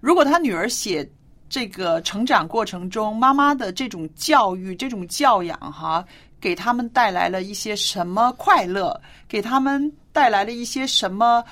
[0.01, 1.09] 如果他女儿写
[1.49, 6.05] 这个成长过程中妈妈的这种教育、这种教养，哈，
[6.41, 11.45] 给他们带来了一些什么快乐，给他们带来了一些什么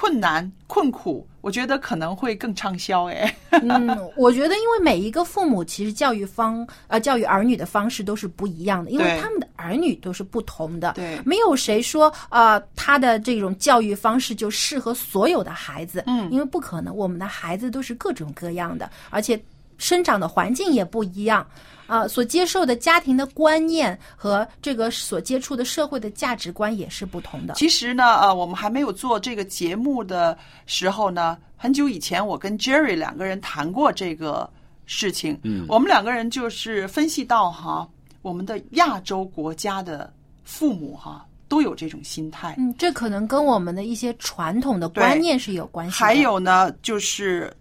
[0.00, 1.28] 困难、困苦。
[1.42, 3.34] 我觉得可能会更畅销哎。
[3.50, 10.94] 嗯，我觉得因为每一个父母其实教育方呃教育儿女的方式都是不一样的，因为他们的儿女都是不同的。
[10.94, 16.02] 对，没有谁说呃他的这种教育方式就适合所有的孩子。
[16.06, 19.38] 嗯，因为不可能，我们的孩子都是各种各样的，而且
[19.80, 21.44] 生长的环境也不一样。
[21.88, 27.54] 啊，所接受的家庭的观念和这个所接触的社会的价值观也是不同的。
[27.54, 34.48] 其实呢，呃，我们还没有做这个节目的时候呢，很久以前我跟 Jerry 两个人谈过这个
[34.86, 35.36] 事情。
[35.42, 37.88] 嗯，我们两个人就是分析到哈，
[38.22, 40.12] 我们的亚洲国家的
[40.44, 42.54] 父母哈都有这种心态。
[42.56, 45.92] 嗯，这可能跟我们的一些传统的观念是有关系。
[45.92, 47.52] 还有呢，就是。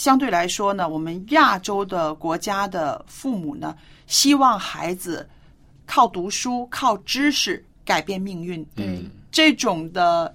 [0.00, 3.76] 相对来说呢，我们亚洲的国家的父母呢，
[4.06, 5.28] 希望孩子
[5.84, 8.66] 靠读书、靠知识改变命运。
[8.76, 10.34] 嗯，这种的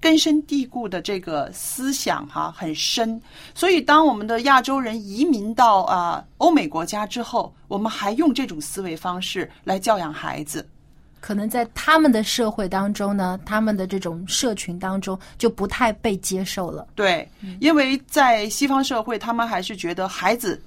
[0.00, 3.22] 根深蒂固的这个思想哈很深，
[3.54, 10.68] 所以当我们的亚洲人移民到啊欧美国家之后，我们还用这种思维方式来教养孩子。
[11.20, 16.86] 可能在他们的社会当中呢，他们的这种社群当中就不太被接受了。
[16.94, 17.28] 对，
[17.60, 20.62] 因为在西方社会，他们还是觉得孩子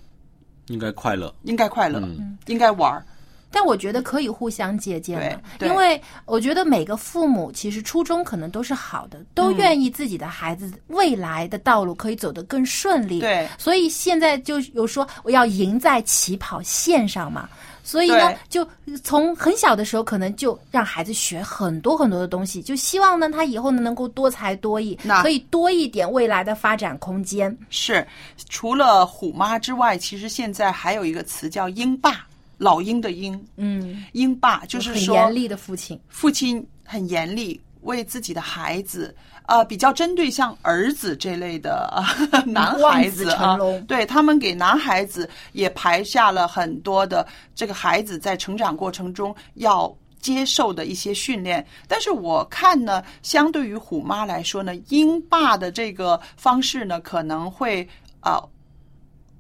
[0.68, 2.02] 应该快乐，应该快乐，
[2.48, 3.06] 应该玩儿。
[3.52, 13.20] 但我觉得可以互相借鉴的，因为我觉得每个父母其实初衷可能都是好的，都愿意自己的孩子未来的道路可以走得更顺利。
[13.22, 17.50] 对所以现在就有说我要赢在起跑线上嘛。
[17.90, 18.68] 所以呢，就
[19.04, 27.58] 从很小的时候，可能就让孩子学很多很多的东西，就希望呢，他以后呢能够多才多艺，可以多一点未来的发展空间。
[27.72, 28.06] 是，
[28.48, 32.28] 除了虎妈之外，其实现在还有一个词叫鹰爸，
[32.60, 36.00] 老鹰的鹰，嗯，鹰爸就是说很严厉的父亲。
[36.10, 39.16] 父亲很严厉，为自己的孩子，
[39.50, 41.92] 呃，比较针对像儿子这类的、
[42.32, 49.94] 呃、男孩子子啊成龙，对他们给男孩子也排下了很多的这个孩子在成长过程中要。
[50.22, 57.88] 接受的一些训练，但是我看呢，相对于虎妈来说呢，英爸的这个方式呢，可能会
[58.20, 58.50] 啊、呃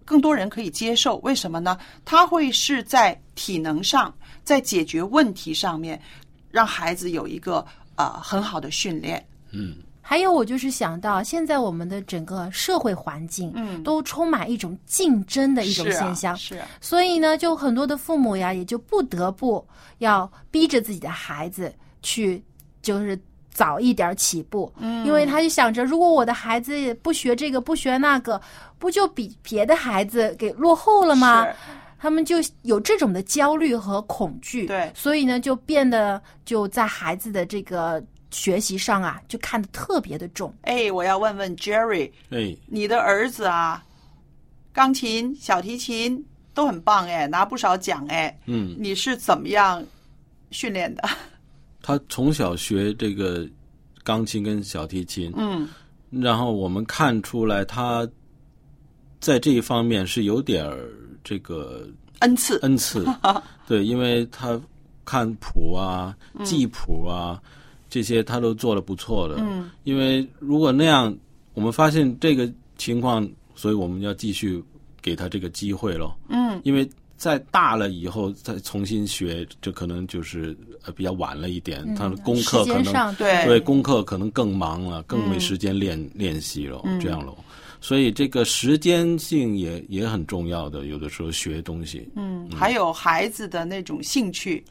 [0.06, 1.18] 更多人可以接受。
[1.18, 1.78] 为什么呢？
[2.06, 4.12] 他会是在体能上，
[4.46, 6.02] 在解决问题上面，
[6.50, 7.58] 让孩子有一个
[7.96, 9.22] 啊、呃很好的训练。
[9.52, 9.76] 嗯，
[10.10, 13.84] 还有，我就是想到现在我们的整个社会环境，嗯。
[13.84, 16.68] 都充满一种竞争的一种是啊现象，是啊。
[16.82, 19.64] 所以呢，就很多的父母呀，也就不得不
[20.00, 22.44] 要逼着自己的孩子去，
[22.82, 23.16] 就是
[23.52, 25.06] 早一点起步，嗯。
[25.06, 28.42] 因为他就想着，如果我的孩子不学这个，不学那个，
[28.80, 31.46] 不就比别的孩子给落后了吗？
[32.00, 34.92] 他们就有这种的焦虑和恐惧，对。
[34.96, 40.54] 所以呢，就变得就在孩子的这个学习上啊，就看得特别的重。
[40.62, 43.84] 哎，我要问问 Jerry，哎，你的儿子啊，
[44.72, 46.24] 钢琴、小提琴
[46.54, 48.38] 都很棒哎，拿不少奖哎。
[48.46, 49.84] 嗯，你是怎么样
[50.52, 51.10] 训练的？
[51.82, 53.48] 他从小学这个
[54.04, 55.68] 钢琴跟小提琴，嗯
[56.12, 58.08] 然后我们看出来他
[59.20, 60.90] 在这一方面是有点儿
[61.24, 61.88] 这个
[62.20, 63.06] 恩赐，恩赐，
[63.68, 64.60] 对，因为他
[65.06, 67.42] 看谱啊、记谱啊、
[67.90, 69.36] 这些他都做的不错的。
[69.40, 71.16] 嗯，因为如果那样，
[71.54, 74.64] 我们发现这个情况，所以我们要继续
[75.02, 76.18] 给他这个机会咯。
[76.30, 76.88] 嗯，因为
[77.18, 83.46] 在大了以后再重新学，这可能就是呃比较晚了一点，他的功课可能对。
[83.46, 87.00] 对功课可能更忙了，更没嗯时间练、练习了，嗯。
[87.00, 87.36] 这样喽。
[87.82, 94.62] 所以这个时间性也也很重要的，有的时候学东西，嗯，还有孩子的那种兴趣，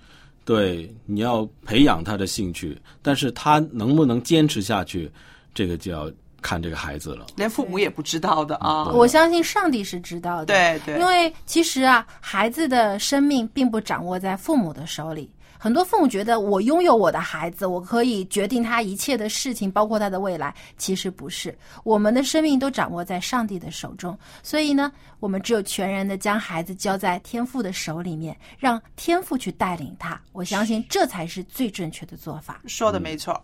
[0.49, 5.13] 对，你要培养他的兴趣，但是他能不能坚持下去，
[5.53, 7.27] 这个就要看这个孩子了。
[7.37, 8.89] 连父母也不知道的啊。
[8.95, 15.31] 我相信上帝是知道的，对对因为其实啊，孩子的生命并不掌握在父母的手里。
[15.59, 20.55] 很多父母觉得我拥有我的孩子，我可以决定他一切的事情，包括他的未来。
[20.77, 24.17] 其实不是，我们的生命都掌握在上帝的手中。
[24.43, 30.21] 所以呢，我们只有全然的将孩子交在天父的手里面，让天父去带领他。
[30.33, 32.61] 我相信这才是最正确的做法。
[32.67, 33.39] 说的没错。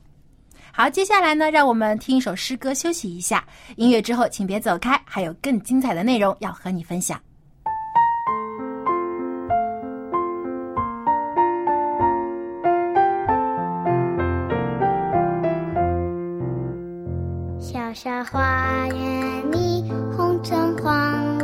[0.72, 3.44] 好，接下来呢，让我们听一首诗歌休息一下。
[3.76, 7.20] 音乐之后，请别走开，还有更精彩的内容要和你分享。
[17.94, 21.38] 小花园里，红橙黄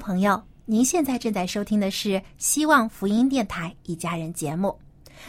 [0.00, 4.76] 朋友，您现在正在收听的是希望福音电台一家人节目。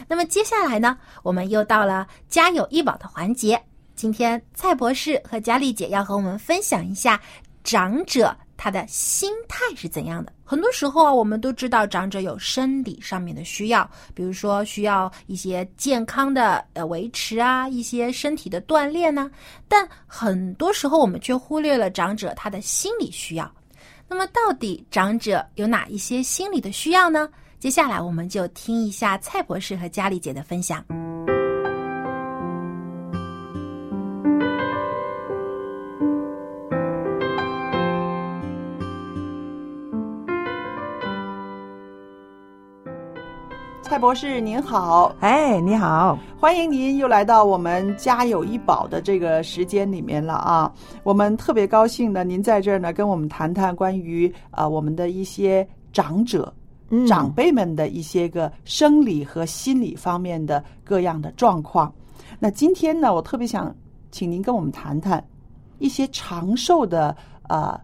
[0.08, 3.62] 那么接下来呢，我们又到了家有医保的环节。
[3.94, 7.20] 今天蔡博士和佳丽姐要和我们分享一下
[7.62, 10.32] 长者他的心态是怎样的。
[10.42, 19.30] 很多时候啊，我们都知道长者有生理上面的需要，比如说需要一些健康的呃维持啊，一些身体的锻炼呢、
[19.68, 23.50] 但很多时候我们却忽略了长者他的心理需要。
[24.12, 27.26] 那么，到底长者有哪一些心理的需要呢？
[27.58, 30.84] 接下来我们就听一下蔡博士和佳丽姐的分享。
[43.92, 50.72] 蔡博士您好，哎，你好，欢迎您又来到我们家有医保的这个时间里面了啊！
[51.02, 56.50] 我们特别高兴呢，您在这儿呢跟我们谈谈关于啊、呃我们的一些长者、
[56.88, 61.92] 嗯长辈们的一些个生理和心理方面的各样的状况。
[62.38, 63.76] 那今天呢，我特别想
[64.10, 65.22] 请您跟我们谈谈
[65.80, 67.14] 一些长寿的
[67.46, 67.78] 呃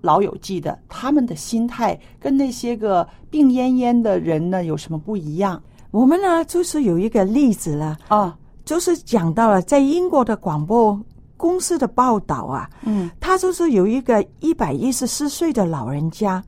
[0.00, 8.36] 老友记的他们的心态跟那些个病恹恹的人呢有什么不一样我们呢就是有一个例子了，啊？
[8.64, 10.98] 就是讲到了在英国的广播
[11.36, 16.42] 公司的报道啊，嗯他就是有一个一百一十四岁的老人家，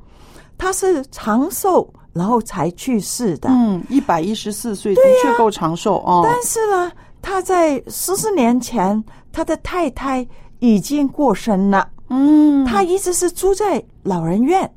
[0.57, 6.21] 他是长寿然后才去世的，嗯，一百一十四岁的确够长寿哦。
[6.25, 10.25] 但是呢，他在十四年前，他的太太
[10.61, 11.89] 已经过身了。
[12.13, 14.71] 嗯，他一直是住在老人院，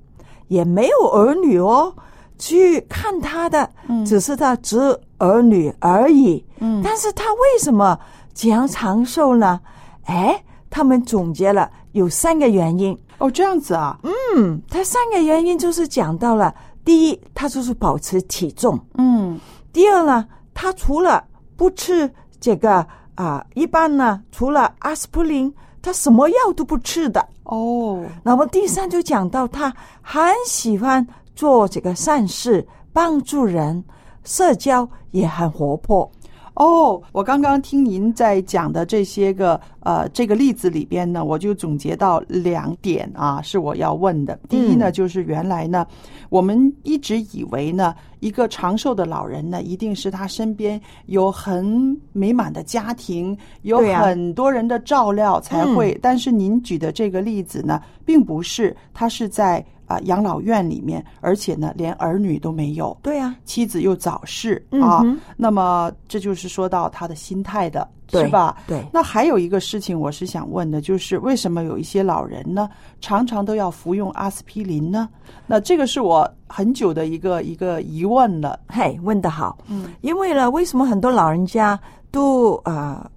[0.47, 1.93] 也没有儿女哦。
[2.37, 3.69] 去看他的，
[4.05, 4.77] 只是他侄
[5.19, 6.43] 儿女而已。
[6.59, 7.97] 嗯但是他为什么
[8.33, 9.59] 这样长寿呢？
[10.03, 12.97] 哎，他们总结了有三个原因。
[13.19, 19.39] 哦这样子啊，嗯，他三个原因就是讲到了：第一，他就是保持体重；嗯
[19.71, 21.23] 第二呢，他除了
[21.55, 22.11] 不吃
[22.41, 25.53] 这个啊、一般呢，除了阿司匹林，
[25.85, 27.23] 他什么药都不吃的。
[27.43, 29.71] 哦那么第三就讲到他
[30.01, 31.05] 很喜欢
[31.35, 33.83] 做这个善事，帮助人，
[34.23, 36.09] 社交也很活泼。
[36.55, 44.39] 哦，我刚刚听您在讲的这些个呃这个例子里边呢，我就总结到两点啊，是我要问的。
[44.47, 45.85] 第一呢，就是原来呢，
[46.29, 55.97] 我们一直以为呢，一个长寿的老人呢，一定是他身边有很美满的家庭，有很多人的照料才会。
[56.01, 62.95] 但是您举的这个例子呢，并不是，他是在啊、养老院里面，而且呢，连儿女都没有。
[63.01, 65.03] 对呀、妻子又早逝啊，
[65.37, 68.57] 那么这就是说到他的心态的，对是吧？
[68.67, 72.69] 对那还有一个事情，我是想问的，就是为什么有一些老人呢，
[72.99, 75.09] 常常都要服用阿司匹林呢？
[75.45, 78.59] 那这个是我很久的一个一个疑问了。
[78.67, 79.57] 嘿，问得好。
[79.67, 81.79] 嗯，因为呢，为什么很多老人家
[82.11, 83.11] 都啊、呃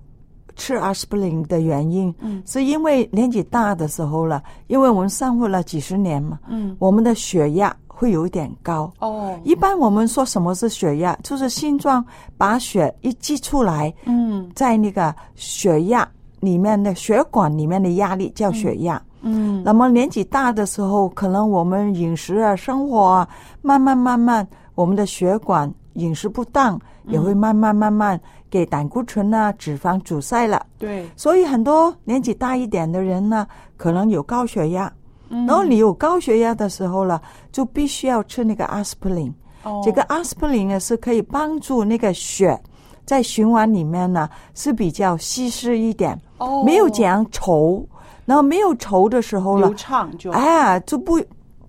[0.59, 2.43] 吃阿司匹林的原因，嗯。
[2.45, 8.93] 是因为年纪大的时候了，因为我们生活了几十年嘛，嗯，我们的血压会有一点高。
[8.99, 12.05] 哦，一般我们说什么是血压，就是心脏
[12.37, 14.51] 把血一挤出来，嗯。
[14.55, 16.07] 在那个血压
[16.41, 19.01] 里面的血管里面的压力叫血压。
[19.23, 19.63] 嗯。
[19.65, 23.29] 那么年纪大的时候，可能我们饮食啊、生活啊，
[23.63, 28.21] 慢慢慢慢，我们的血管饮食不当，也会慢慢慢慢
[28.51, 30.65] 给胆固醇啊、脂肪阻塞了。
[30.79, 33.47] 对，所以很多年纪大一点的人呢，
[33.77, 34.93] 可能有高血压。
[35.31, 37.21] 嗯然后你有高血压的时候了，
[37.53, 39.35] 就必须要吃那个阿司匹林。
[39.63, 42.59] 哦这个阿司匹林呢是可以帮助那个血
[43.05, 47.85] 在循环里面呢是比较稀释一点，哦没有这样稠。
[48.25, 51.19] 然后没有稠的时候了流，畅就哎，就不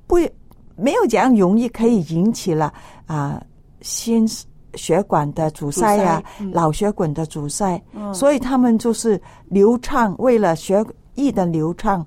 [0.07, 0.17] 不
[0.75, 2.73] 没有这样容易可以引起了
[3.07, 3.41] 啊、
[3.82, 4.25] 心
[4.76, 8.13] 血管的阻塞呀、脑血管的阻塞，嗯。
[8.13, 10.84] 所以他们就是流畅，为了血
[11.15, 12.05] 液的流畅、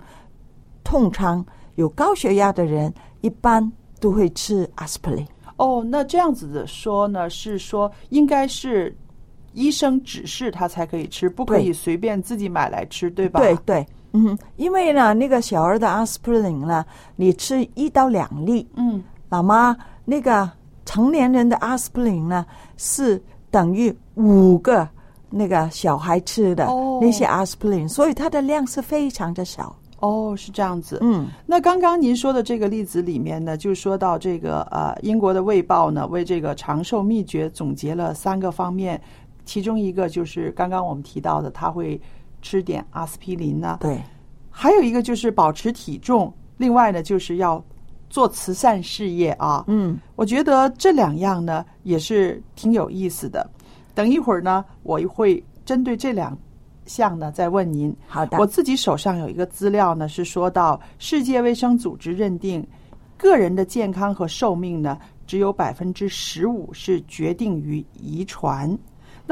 [0.84, 1.44] 通常，
[1.74, 5.26] 有高血压的人一般都会吃阿司匹林。
[5.56, 8.96] 哦，那这样子的说呢，是说应该是
[9.52, 13.38] 医生指示他才可以吃，不可以随便自己买来吃，对吧？
[13.38, 16.84] 对对，嗯，因为呢，那个小儿的阿司匹林呢，
[17.16, 20.50] 你吃一到两粒，嗯，老妈那个
[20.84, 22.44] 成年人的阿司匹林呢，
[22.76, 24.88] 是等于五个
[25.30, 29.74] 那个小孩吃的哦那些阿司匹林，所以它的量是非常的小。
[30.00, 30.98] 哦，是这样子。
[31.00, 39.00] 嗯，那刚刚您说的这个例子里面呢，就说到这个呃，英国的《卫报》呢为这个长寿秘诀总结了三个方面，
[39.44, 42.00] 其中一个就是刚刚我们提到的，他会
[42.40, 44.02] 吃点阿司匹林呢，对，
[44.50, 47.64] 还有一个就是保持体重，另外呢，就是要
[48.12, 49.64] 做慈善事业啊。
[49.68, 53.48] 嗯，我觉得这两样呢也是挺有意思的。
[53.94, 56.36] 等一会儿呢，我会针对这两
[56.84, 57.94] 项呢再问您。
[58.06, 62.62] 好的我自己手上有一个资料呢，是说到世界卫生组织认定，
[63.16, 68.78] 个人的健康和寿命呢，只有百分之十五是决定于遗传。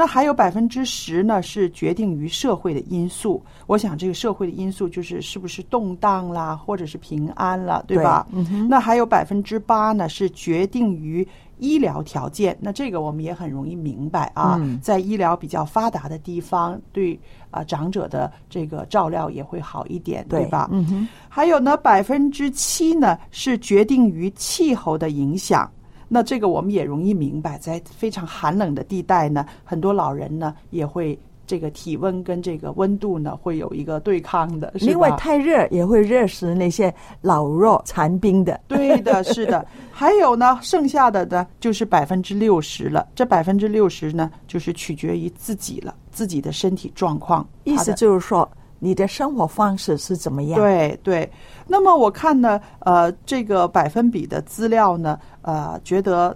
[0.01, 3.39] 那还有百分之十呢，是决定于社会的因素。
[3.67, 8.25] 我想这个社会的因素就是是不是动荡啦，或者是平安了，对吧？
[8.31, 11.27] 对嗯哼那还有百分之八呢，是决定于
[11.59, 12.57] 医疗条件。
[12.59, 17.19] 那这个我们也很容易明白啊，嗯在医疗比较发达的地方，对
[17.51, 20.67] 啊、长者的这个照料也会好一点，对吧？
[20.71, 25.71] 嗯哼，还有呢，百分之七呢是决定于气候的影响。
[26.13, 38.59] 那这个我们也容易明白，在非常寒冷的地带呢，很多老人呢也会这个体温跟这个温度呢会有一个对抗的，另外太热也会热死那些老弱残兵的。
[38.67, 39.65] 对的，是的。
[39.89, 43.07] 还有呢，剩下的呢就是百分之六十了。
[43.15, 47.47] 这百分之六十呢，就是取决于自己了，自己的身体状况。
[47.63, 48.49] 意思就是说，
[48.79, 51.31] 你的生活方式是怎么样？，对对，
[51.67, 56.35] 那么我看呢，呃，这个百分比的资料呢，呃，觉得，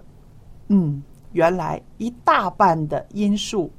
[0.68, 1.02] 嗯，
[1.32, 3.70] 原来一大半的因素，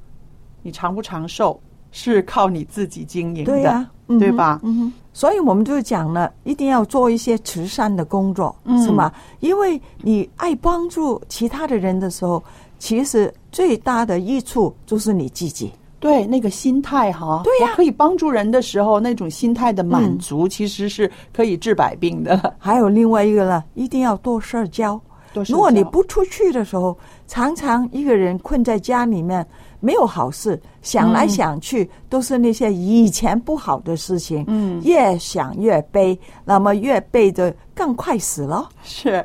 [0.62, 1.60] 你长不长寿
[1.90, 4.60] 是靠你自己经营的，对呀、嗯对吧？
[4.62, 9.12] 嗯哼，所以我们就讲了，一定要做一些慈善的工作，嗯是吗？
[9.40, 12.42] 因为你爱帮助其他的人的时候，
[12.78, 15.72] 其实最大的益处就是你自己。
[16.00, 22.54] 对，那个心态哈，对呀我可以帮助人的时候，那种心态的满足，其实是可以治百病的。
[22.56, 25.00] 还有另外一个呢，一定要多社交。
[25.46, 29.46] 如果你不出去的时候，常常一个人困在家里面，
[29.80, 34.80] 没有好事，想来想去、都是那些以前不好的事情，嗯。
[34.82, 38.68] 越想越悲，那么越悲的更快死了。
[38.82, 39.24] 是，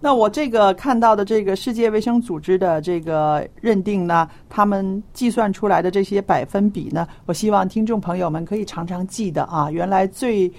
[0.00, 10.52] 那我这个看到的这个世界卫生组织的这个认定呢，他们计算出来的这些百分比呢，我希望听众朋友们可以常常记得啊，原来最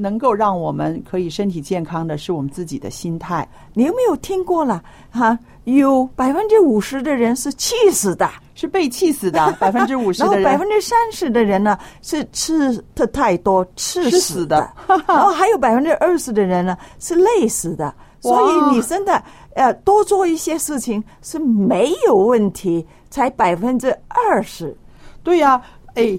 [0.00, 3.46] 能够让我们可以身体健康的是我们自己的心态。
[3.74, 4.82] 你有没有听过了？
[5.10, 14.68] 哈、有百分之五十的人是气死的，是被气死的， 百分之五十然后的人百分之三十的人呢是吃的太多吃吃死死的
[15.06, 17.94] 然后还有百分之二十的人呢是累死的。
[18.22, 19.22] 所以你真的
[19.54, 24.76] 呃多做一些事情是没有问题，才百分之二十。
[25.22, 25.60] 对呀、
[25.94, 26.18] 哎，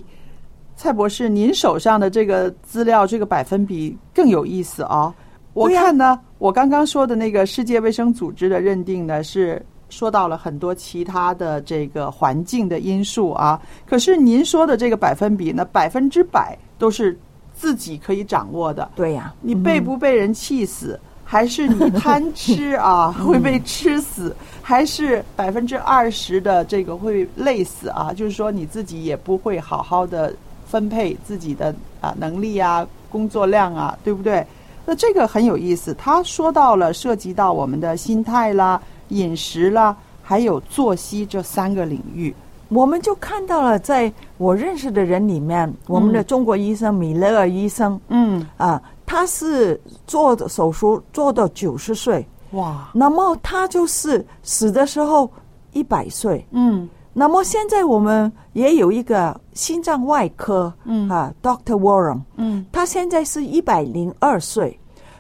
[0.82, 5.14] 蔡博士，您手上的这个资料，这个百分比更有意思啊。
[5.54, 13.62] 我看呢，我刚刚说的那个世界卫生组织的认定呢，是说到了很多其他的这个环境的因素啊。
[13.86, 17.16] 可是您说的这个百分比呢，百分之百都是
[17.54, 18.90] 自己可以掌握的。
[18.96, 28.12] 对呀、你被不被人气死，还是你贪吃啊 会被吃死，还是百分之二十的这个会累死啊？
[28.12, 30.34] 就是说你自己也不会好好的
[30.72, 34.48] 分配自己的啊能力啊、工作量啊，对不对？
[34.86, 39.94] 那这个很有意思，他说到了涉及到我们的心态啦、饮食啦，
[40.24, 42.34] 还有作息这三个领域。
[42.70, 55.30] 我们就看到了，在我认识的人里面，我们的中国医生米勒尔医生嗯，啊，他是做的手术做到九十岁，哇，那么他就是死的时候
[55.74, 56.46] 一百岁。
[56.52, 61.10] 嗯那么现在我们也有一个心脏外科，嗯。
[61.10, 64.80] 啊，Doctor Warren，嗯，他现在是一百零二岁，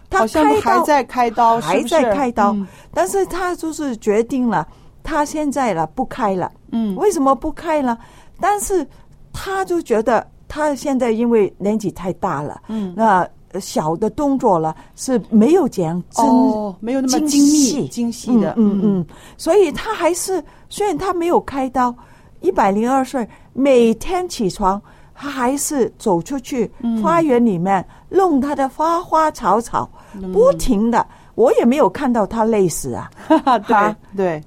[0.10, 2.68] 他开刀还在开刀，还在开刀，嗯。
[2.94, 4.68] 但是他就是决定了，
[5.04, 6.52] 他现在了不开了。
[6.72, 6.96] 嗯。
[6.96, 7.98] 为什么不开呢？
[8.39, 8.88] 但是
[9.34, 12.94] 他就觉得他现在因为年纪太大了，嗯。
[12.96, 13.30] 那呃
[13.60, 19.06] 小的动作了是没有这样真、哦，没有那么精精、细精细的，嗯嗯嗯，
[19.38, 21.93] 所以他还是虽然他没有开刀，
[22.39, 24.82] 一百零二岁，每天起床。
[25.14, 26.72] 他还是走出去
[27.04, 29.88] 花园里面弄他的花花草草，
[30.34, 31.06] 不停的。
[31.36, 33.08] 我也没有看到他累死啊。
[33.68, 34.43] 对对，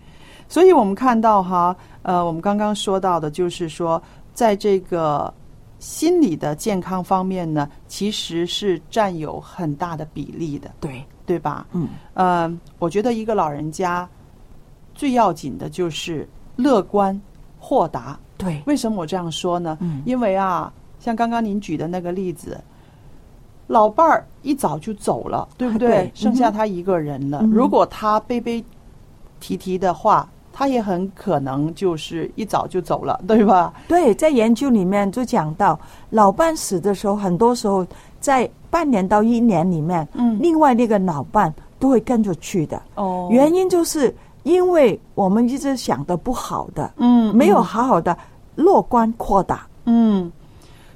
[0.48, 4.02] 所以我们看到哈，呃，我们刚刚说到的，就是说，
[4.32, 5.32] 在这个
[5.85, 11.66] 心理的健康方面呢，其实是占有很大的比例的，对，对吧？
[11.72, 14.09] 嗯，呃，我觉得一个老人家
[14.95, 16.26] 最要紧的就是
[16.57, 17.20] 乐观、
[17.59, 18.18] 豁达。
[18.39, 19.76] 对，为什么我这样说呢？
[19.82, 22.59] 嗯因为啊，像刚刚您举的那个例子，
[23.66, 25.89] 老伴儿一早就走了，对不对？
[25.89, 27.41] 对剩下他一个人了。
[27.43, 28.64] 嗯如果他悲悲
[29.39, 30.26] 啼啼的话，
[30.57, 33.74] 他也很可能就是一早就走了，对吧？
[33.88, 35.78] 对，在研究里面就讲到，
[36.11, 37.84] 老伴死的时候，很多时候
[38.20, 42.80] 在半年到一年里面，嗯另外那个老伴都会跟着去的。
[42.94, 48.16] 哦原因就是因为我们一直想的不好的，嗯没有嗯好好的
[48.55, 49.66] 乐观扩大。
[49.86, 50.30] 嗯，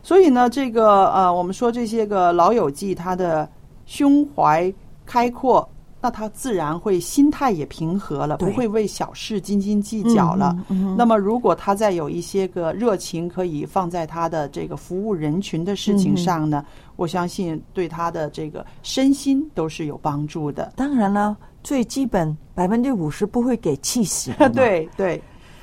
[0.04, 3.48] 所以呢，这个呃，我们说这些个老友记，他的
[3.86, 4.72] 胸怀
[5.04, 5.68] 开阔，
[6.00, 10.54] 那他自然会心态也平和了，不会为小事斤斤计较了。
[10.56, 16.64] 嗯嗯嗯那么，如果他再有一些个热情可以放在他的这个服务人群的事情上呢，
[16.96, 20.72] 我相信对他的这个身心都是有帮助的。
[20.76, 24.30] 当然了，最基本百分之五十不会给气死。
[24.54, 25.20] 对对，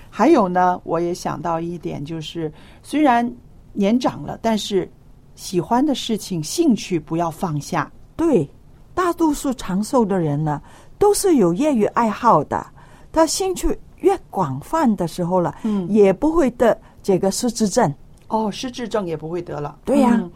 [0.09, 2.51] 还有呢，我也想到一点，就是
[2.83, 3.29] 虽然
[3.71, 4.89] 年长了，但是
[5.35, 7.89] 喜欢的事情、兴趣不要放下。
[8.17, 8.49] 对，
[8.95, 10.59] 大多数长寿的人呢，
[10.97, 12.65] 都是有业余爱好的。
[13.11, 17.93] 他兴趣越广泛的时候了，嗯也不会得这个失智症。
[18.29, 19.77] 哦，失智症也不会得了。
[19.85, 20.31] 对呀嗯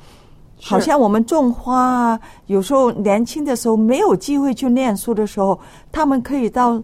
[0.62, 5.58] 好像我们种花啊，有时候年轻的时候没有机会去念书的时候，
[5.90, 6.82] 他们可以到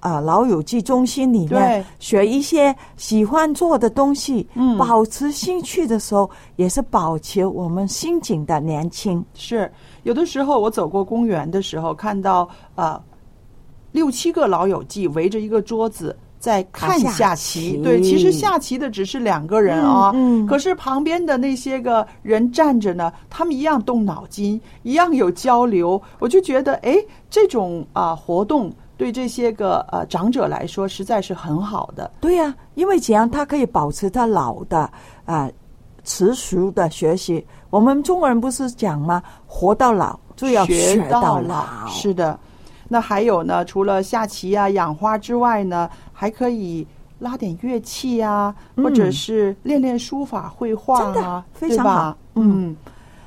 [0.00, 9.22] 啊、老友记中心里面学一些喜欢做的东西，嗯保持兴趣的时候，也是保持我们心境的年轻。
[9.34, 9.70] 是
[10.08, 12.98] 有的时候我走过公园的时候，看到呃
[13.92, 16.16] 六七个老友记围着一个桌子。
[16.40, 26.96] 在看啊下下棋，对，其实下棋的只是两个人啊，嗯嗯可是旁边的那些个人站着呢，他们一样动脑筋，一样有交流，我就觉得，哎，
[27.28, 32.08] 这种啊、活动对这些个呃长者来说实在是很好的。
[32.20, 34.88] 对呀、因为这样他可以保持他老的
[35.24, 35.50] 啊、
[36.04, 37.44] 持续的学习。
[37.70, 39.22] 我们中国人不是讲吗？
[39.46, 41.64] 活到老就要学到老。
[41.86, 42.38] 是的，
[42.88, 46.86] 那还有呢，除了下棋啊、养花之外呢，还可以
[47.18, 52.76] 拉点乐器啊，嗯或者是练练书法、绘画真的啊，非常好嗯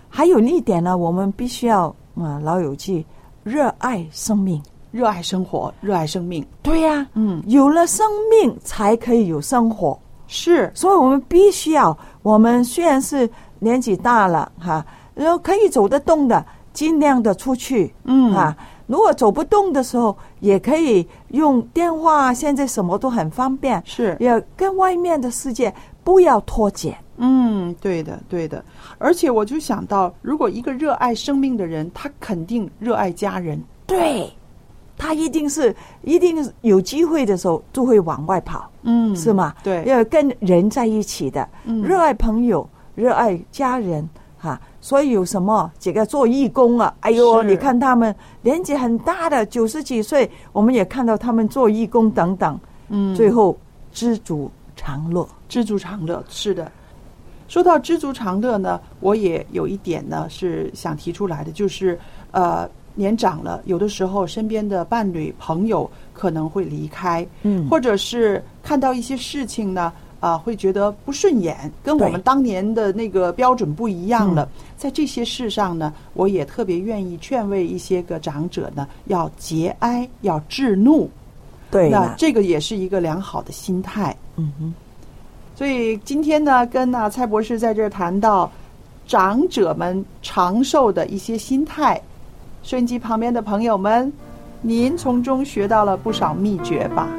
[0.10, 3.06] 还有一点呢，我们必须要啊、老友记
[3.44, 4.62] 热爱生命。
[4.92, 6.46] 热爱生活，热爱生命。
[6.62, 9.98] 对呀、嗯，有了生命才可以有生活。
[10.34, 13.30] 是，所以我们必须要，我们虽然是
[13.60, 18.56] 年纪大了哈，然后可以走得动的，尽量的出去，嗯啊，
[18.88, 26.98] 如果走不动的时候，也可以用电话，现在什么都很方便，是也跟外面的世界不要脱节。
[27.18, 28.64] 嗯，对的，对的。
[28.98, 33.62] 而且我就想到，如果一个热爱生命的人，他肯定热爱家人。
[33.86, 34.32] 对，
[35.02, 39.56] 他一定是一定有机会的时候就会往外跑，嗯是吗？
[39.64, 46.94] 对要跟人在一起的，嗯热爱朋友，热爱家人，哈、所以有什么这个做义工啊？
[47.00, 53.58] 哎呦，你看他们年纪很大的九十几岁，我们也看到他们做义工等等，嗯最后
[53.92, 55.28] 知足常乐。
[55.50, 56.72] 知足常乐，是的。
[57.48, 62.00] 说到知足常乐呢，我也有一点呢是想提出来的，就是
[62.32, 74.44] 呃，年长了，有的时候身边的伴侣、朋友可能会离开，嗯或者是看到一些事情呢，啊、会觉得不顺眼，跟我们当年的那个标准不一样了。
[74.44, 81.08] 嗯在这些事上呢，我也特别愿意劝慰一些个长者呢，要节哀，要制怒。
[81.70, 84.16] 对那，这个也是一个良好的心态。
[84.38, 84.74] 嗯哼，
[85.56, 88.52] 所以今天呢，跟啊蔡博士在这儿谈到
[89.06, 92.02] 长者们长寿的一些心态，
[92.64, 94.12] 收音机旁边的朋友们，
[94.62, 97.10] 您从中学到了不少秘诀吧？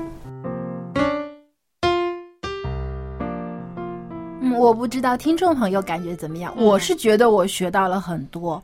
[4.41, 8.63] 嗯，我不知道听众朋友感觉怎么样，我是觉得我学到了很多，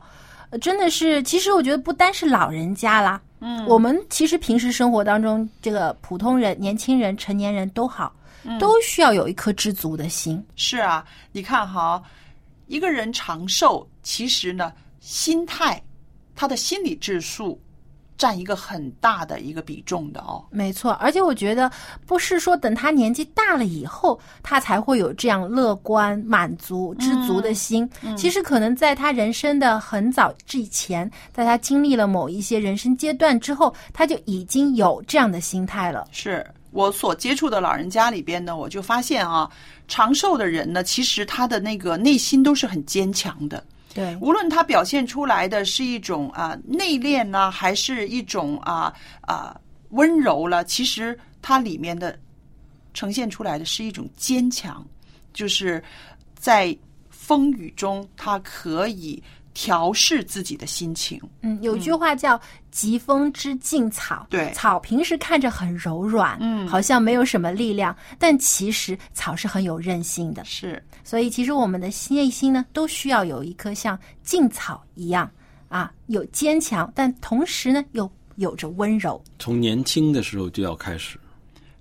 [0.51, 8.13] 呃真的是，其实我觉得不单是老人家啦，嗯，我们其实平时生活当中，这个普通人、年轻人、成年人都好，
[8.57, 10.41] 都需要有一颗知足的心。
[10.55, 11.03] 是啊，
[11.33, 12.01] 你看哈，
[12.67, 14.71] 一个人长寿，其实呢，
[15.01, 15.81] 心态，
[16.39, 17.59] 他的心理质素
[18.17, 20.41] 占一个很大的一个比重的哦。
[20.49, 21.69] 没错，而且我觉得
[22.05, 27.89] 不是说等他年纪大了以后，他才会有这样乐观、满足、知足的心。
[28.15, 36.07] 其实可能在他人生的很早之前，在他经历了某一些人生阶段之后，他就已经有这样的心态了。
[36.09, 39.49] 是我所接触的老人家里边呢，我就发现啊，
[39.89, 43.61] 长寿的人呢，其实他的那个内心都是很坚强的。
[43.93, 49.59] 对，无论它表现出来的是一种啊、内敛呢，还是一种啊啊、
[49.89, 52.17] 温柔了，其实它里面的
[52.93, 54.85] 呈现出来的是一种坚强，
[55.33, 55.83] 就是
[56.35, 56.75] 在
[57.09, 59.21] 风雨中，他可以
[59.59, 61.21] 调试自己的心情。
[61.41, 62.39] 嗯，有句话叫
[62.71, 70.45] “疾风知劲草”，对草平时看着很柔软，嗯好像没有什么力量，但其实草是很有韧性的。
[70.45, 75.29] 是，所以其实我们的内心呢，都需要有一颗像劲草一样
[75.67, 79.21] 啊，有坚强，但同时呢，又有着温柔。
[79.39, 81.19] 从年轻的时候就要开始。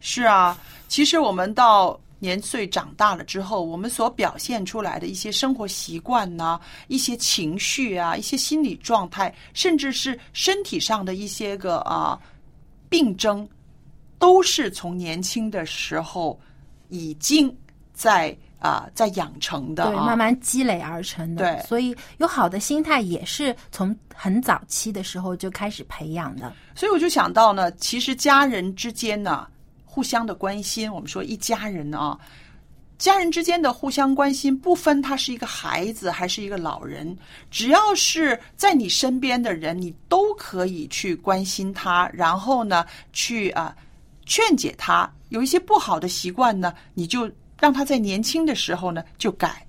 [0.01, 0.59] 是啊，
[0.89, 12.19] 其实我们到年岁长大了之后，我们所表现出来的一些生活习惯呐、一些情绪啊、一些心理状态，甚至是身体上的一些个啊
[12.89, 13.49] 病症，
[14.19, 16.39] 都是从年轻的时候
[16.89, 17.55] 已经
[17.93, 21.45] 在啊、在养成的、啊，对，慢慢积累而成的。
[21.45, 26.53] 对所以有好的心态也是从很早期的时候就开始培养的。
[26.75, 29.47] 所以我就想到呢，其实家人之间呢，
[29.99, 32.16] 互相的关心，我们说一家人啊，
[32.99, 37.18] 家人之间的互相关心，不分他是一个孩子还是一个老人，
[37.51, 43.76] 只要是在你身边的人，你都可以去关心他，然后呢，去啊
[44.24, 45.11] 劝解他。
[45.30, 47.28] 有一些不好的习惯呢，你就
[47.59, 49.66] 让他在年轻的时候呢就改。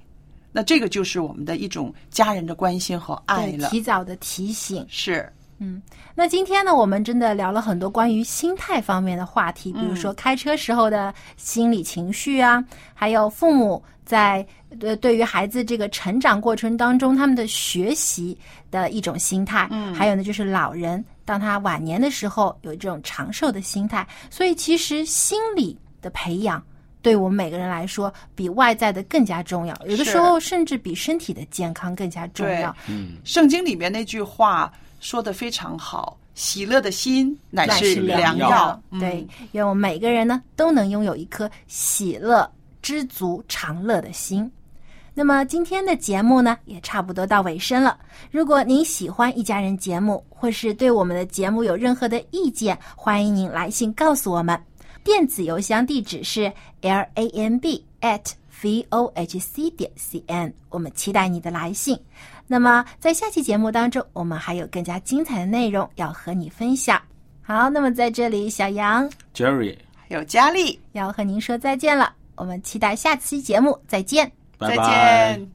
[0.51, 3.69] 那这个就是我们的一种家人的关心和爱，了。
[3.69, 4.85] 提早的提醒。
[4.89, 5.27] 是，
[5.59, 5.81] 嗯，
[6.15, 14.45] 那今天呢，我们真的聊了很多关于心态方面的话题，比如说开车时候的心理情绪啊，还有父母在
[14.81, 18.37] 呃对于孩子这个成长过程当中他们的学习
[18.71, 19.93] 的一种心态，嗯。
[19.93, 26.63] 还有呢就是老人当他晚年的时候有这种长寿的心态，所以其实心理的培养。
[27.01, 32.75] 对我们每个人来说，比外在的更加重要，有的时候甚至比身体的健康更加重要。
[32.89, 34.69] 嗯，圣经里面那句话
[34.99, 42.49] 说的非常好：“喜乐的心乃乃是是良良药。”对，愿我们每个人呢都能拥有一颗喜乐、
[42.81, 44.49] 知足、常乐的心。
[45.13, 47.97] 那么今天的节目呢，也差不多到尾声了。
[48.31, 54.57] 如果您喜欢一家人节目，或是对我们的节目有任何的意见，欢迎您来信告诉我们。
[55.03, 58.21] 电子邮箱地址是 l a m b at
[58.61, 61.99] v o h c 点 c n，我们期待你的来信。
[62.51, 66.99] 那么在下期节目当中，我们还有更加精彩的内容要和你分享。
[67.43, 70.79] 好，那么在这里，小杨、Jerry 还有佳丽。
[70.93, 75.47] 要和您说再见了，我们期待下期节目，再见，再见。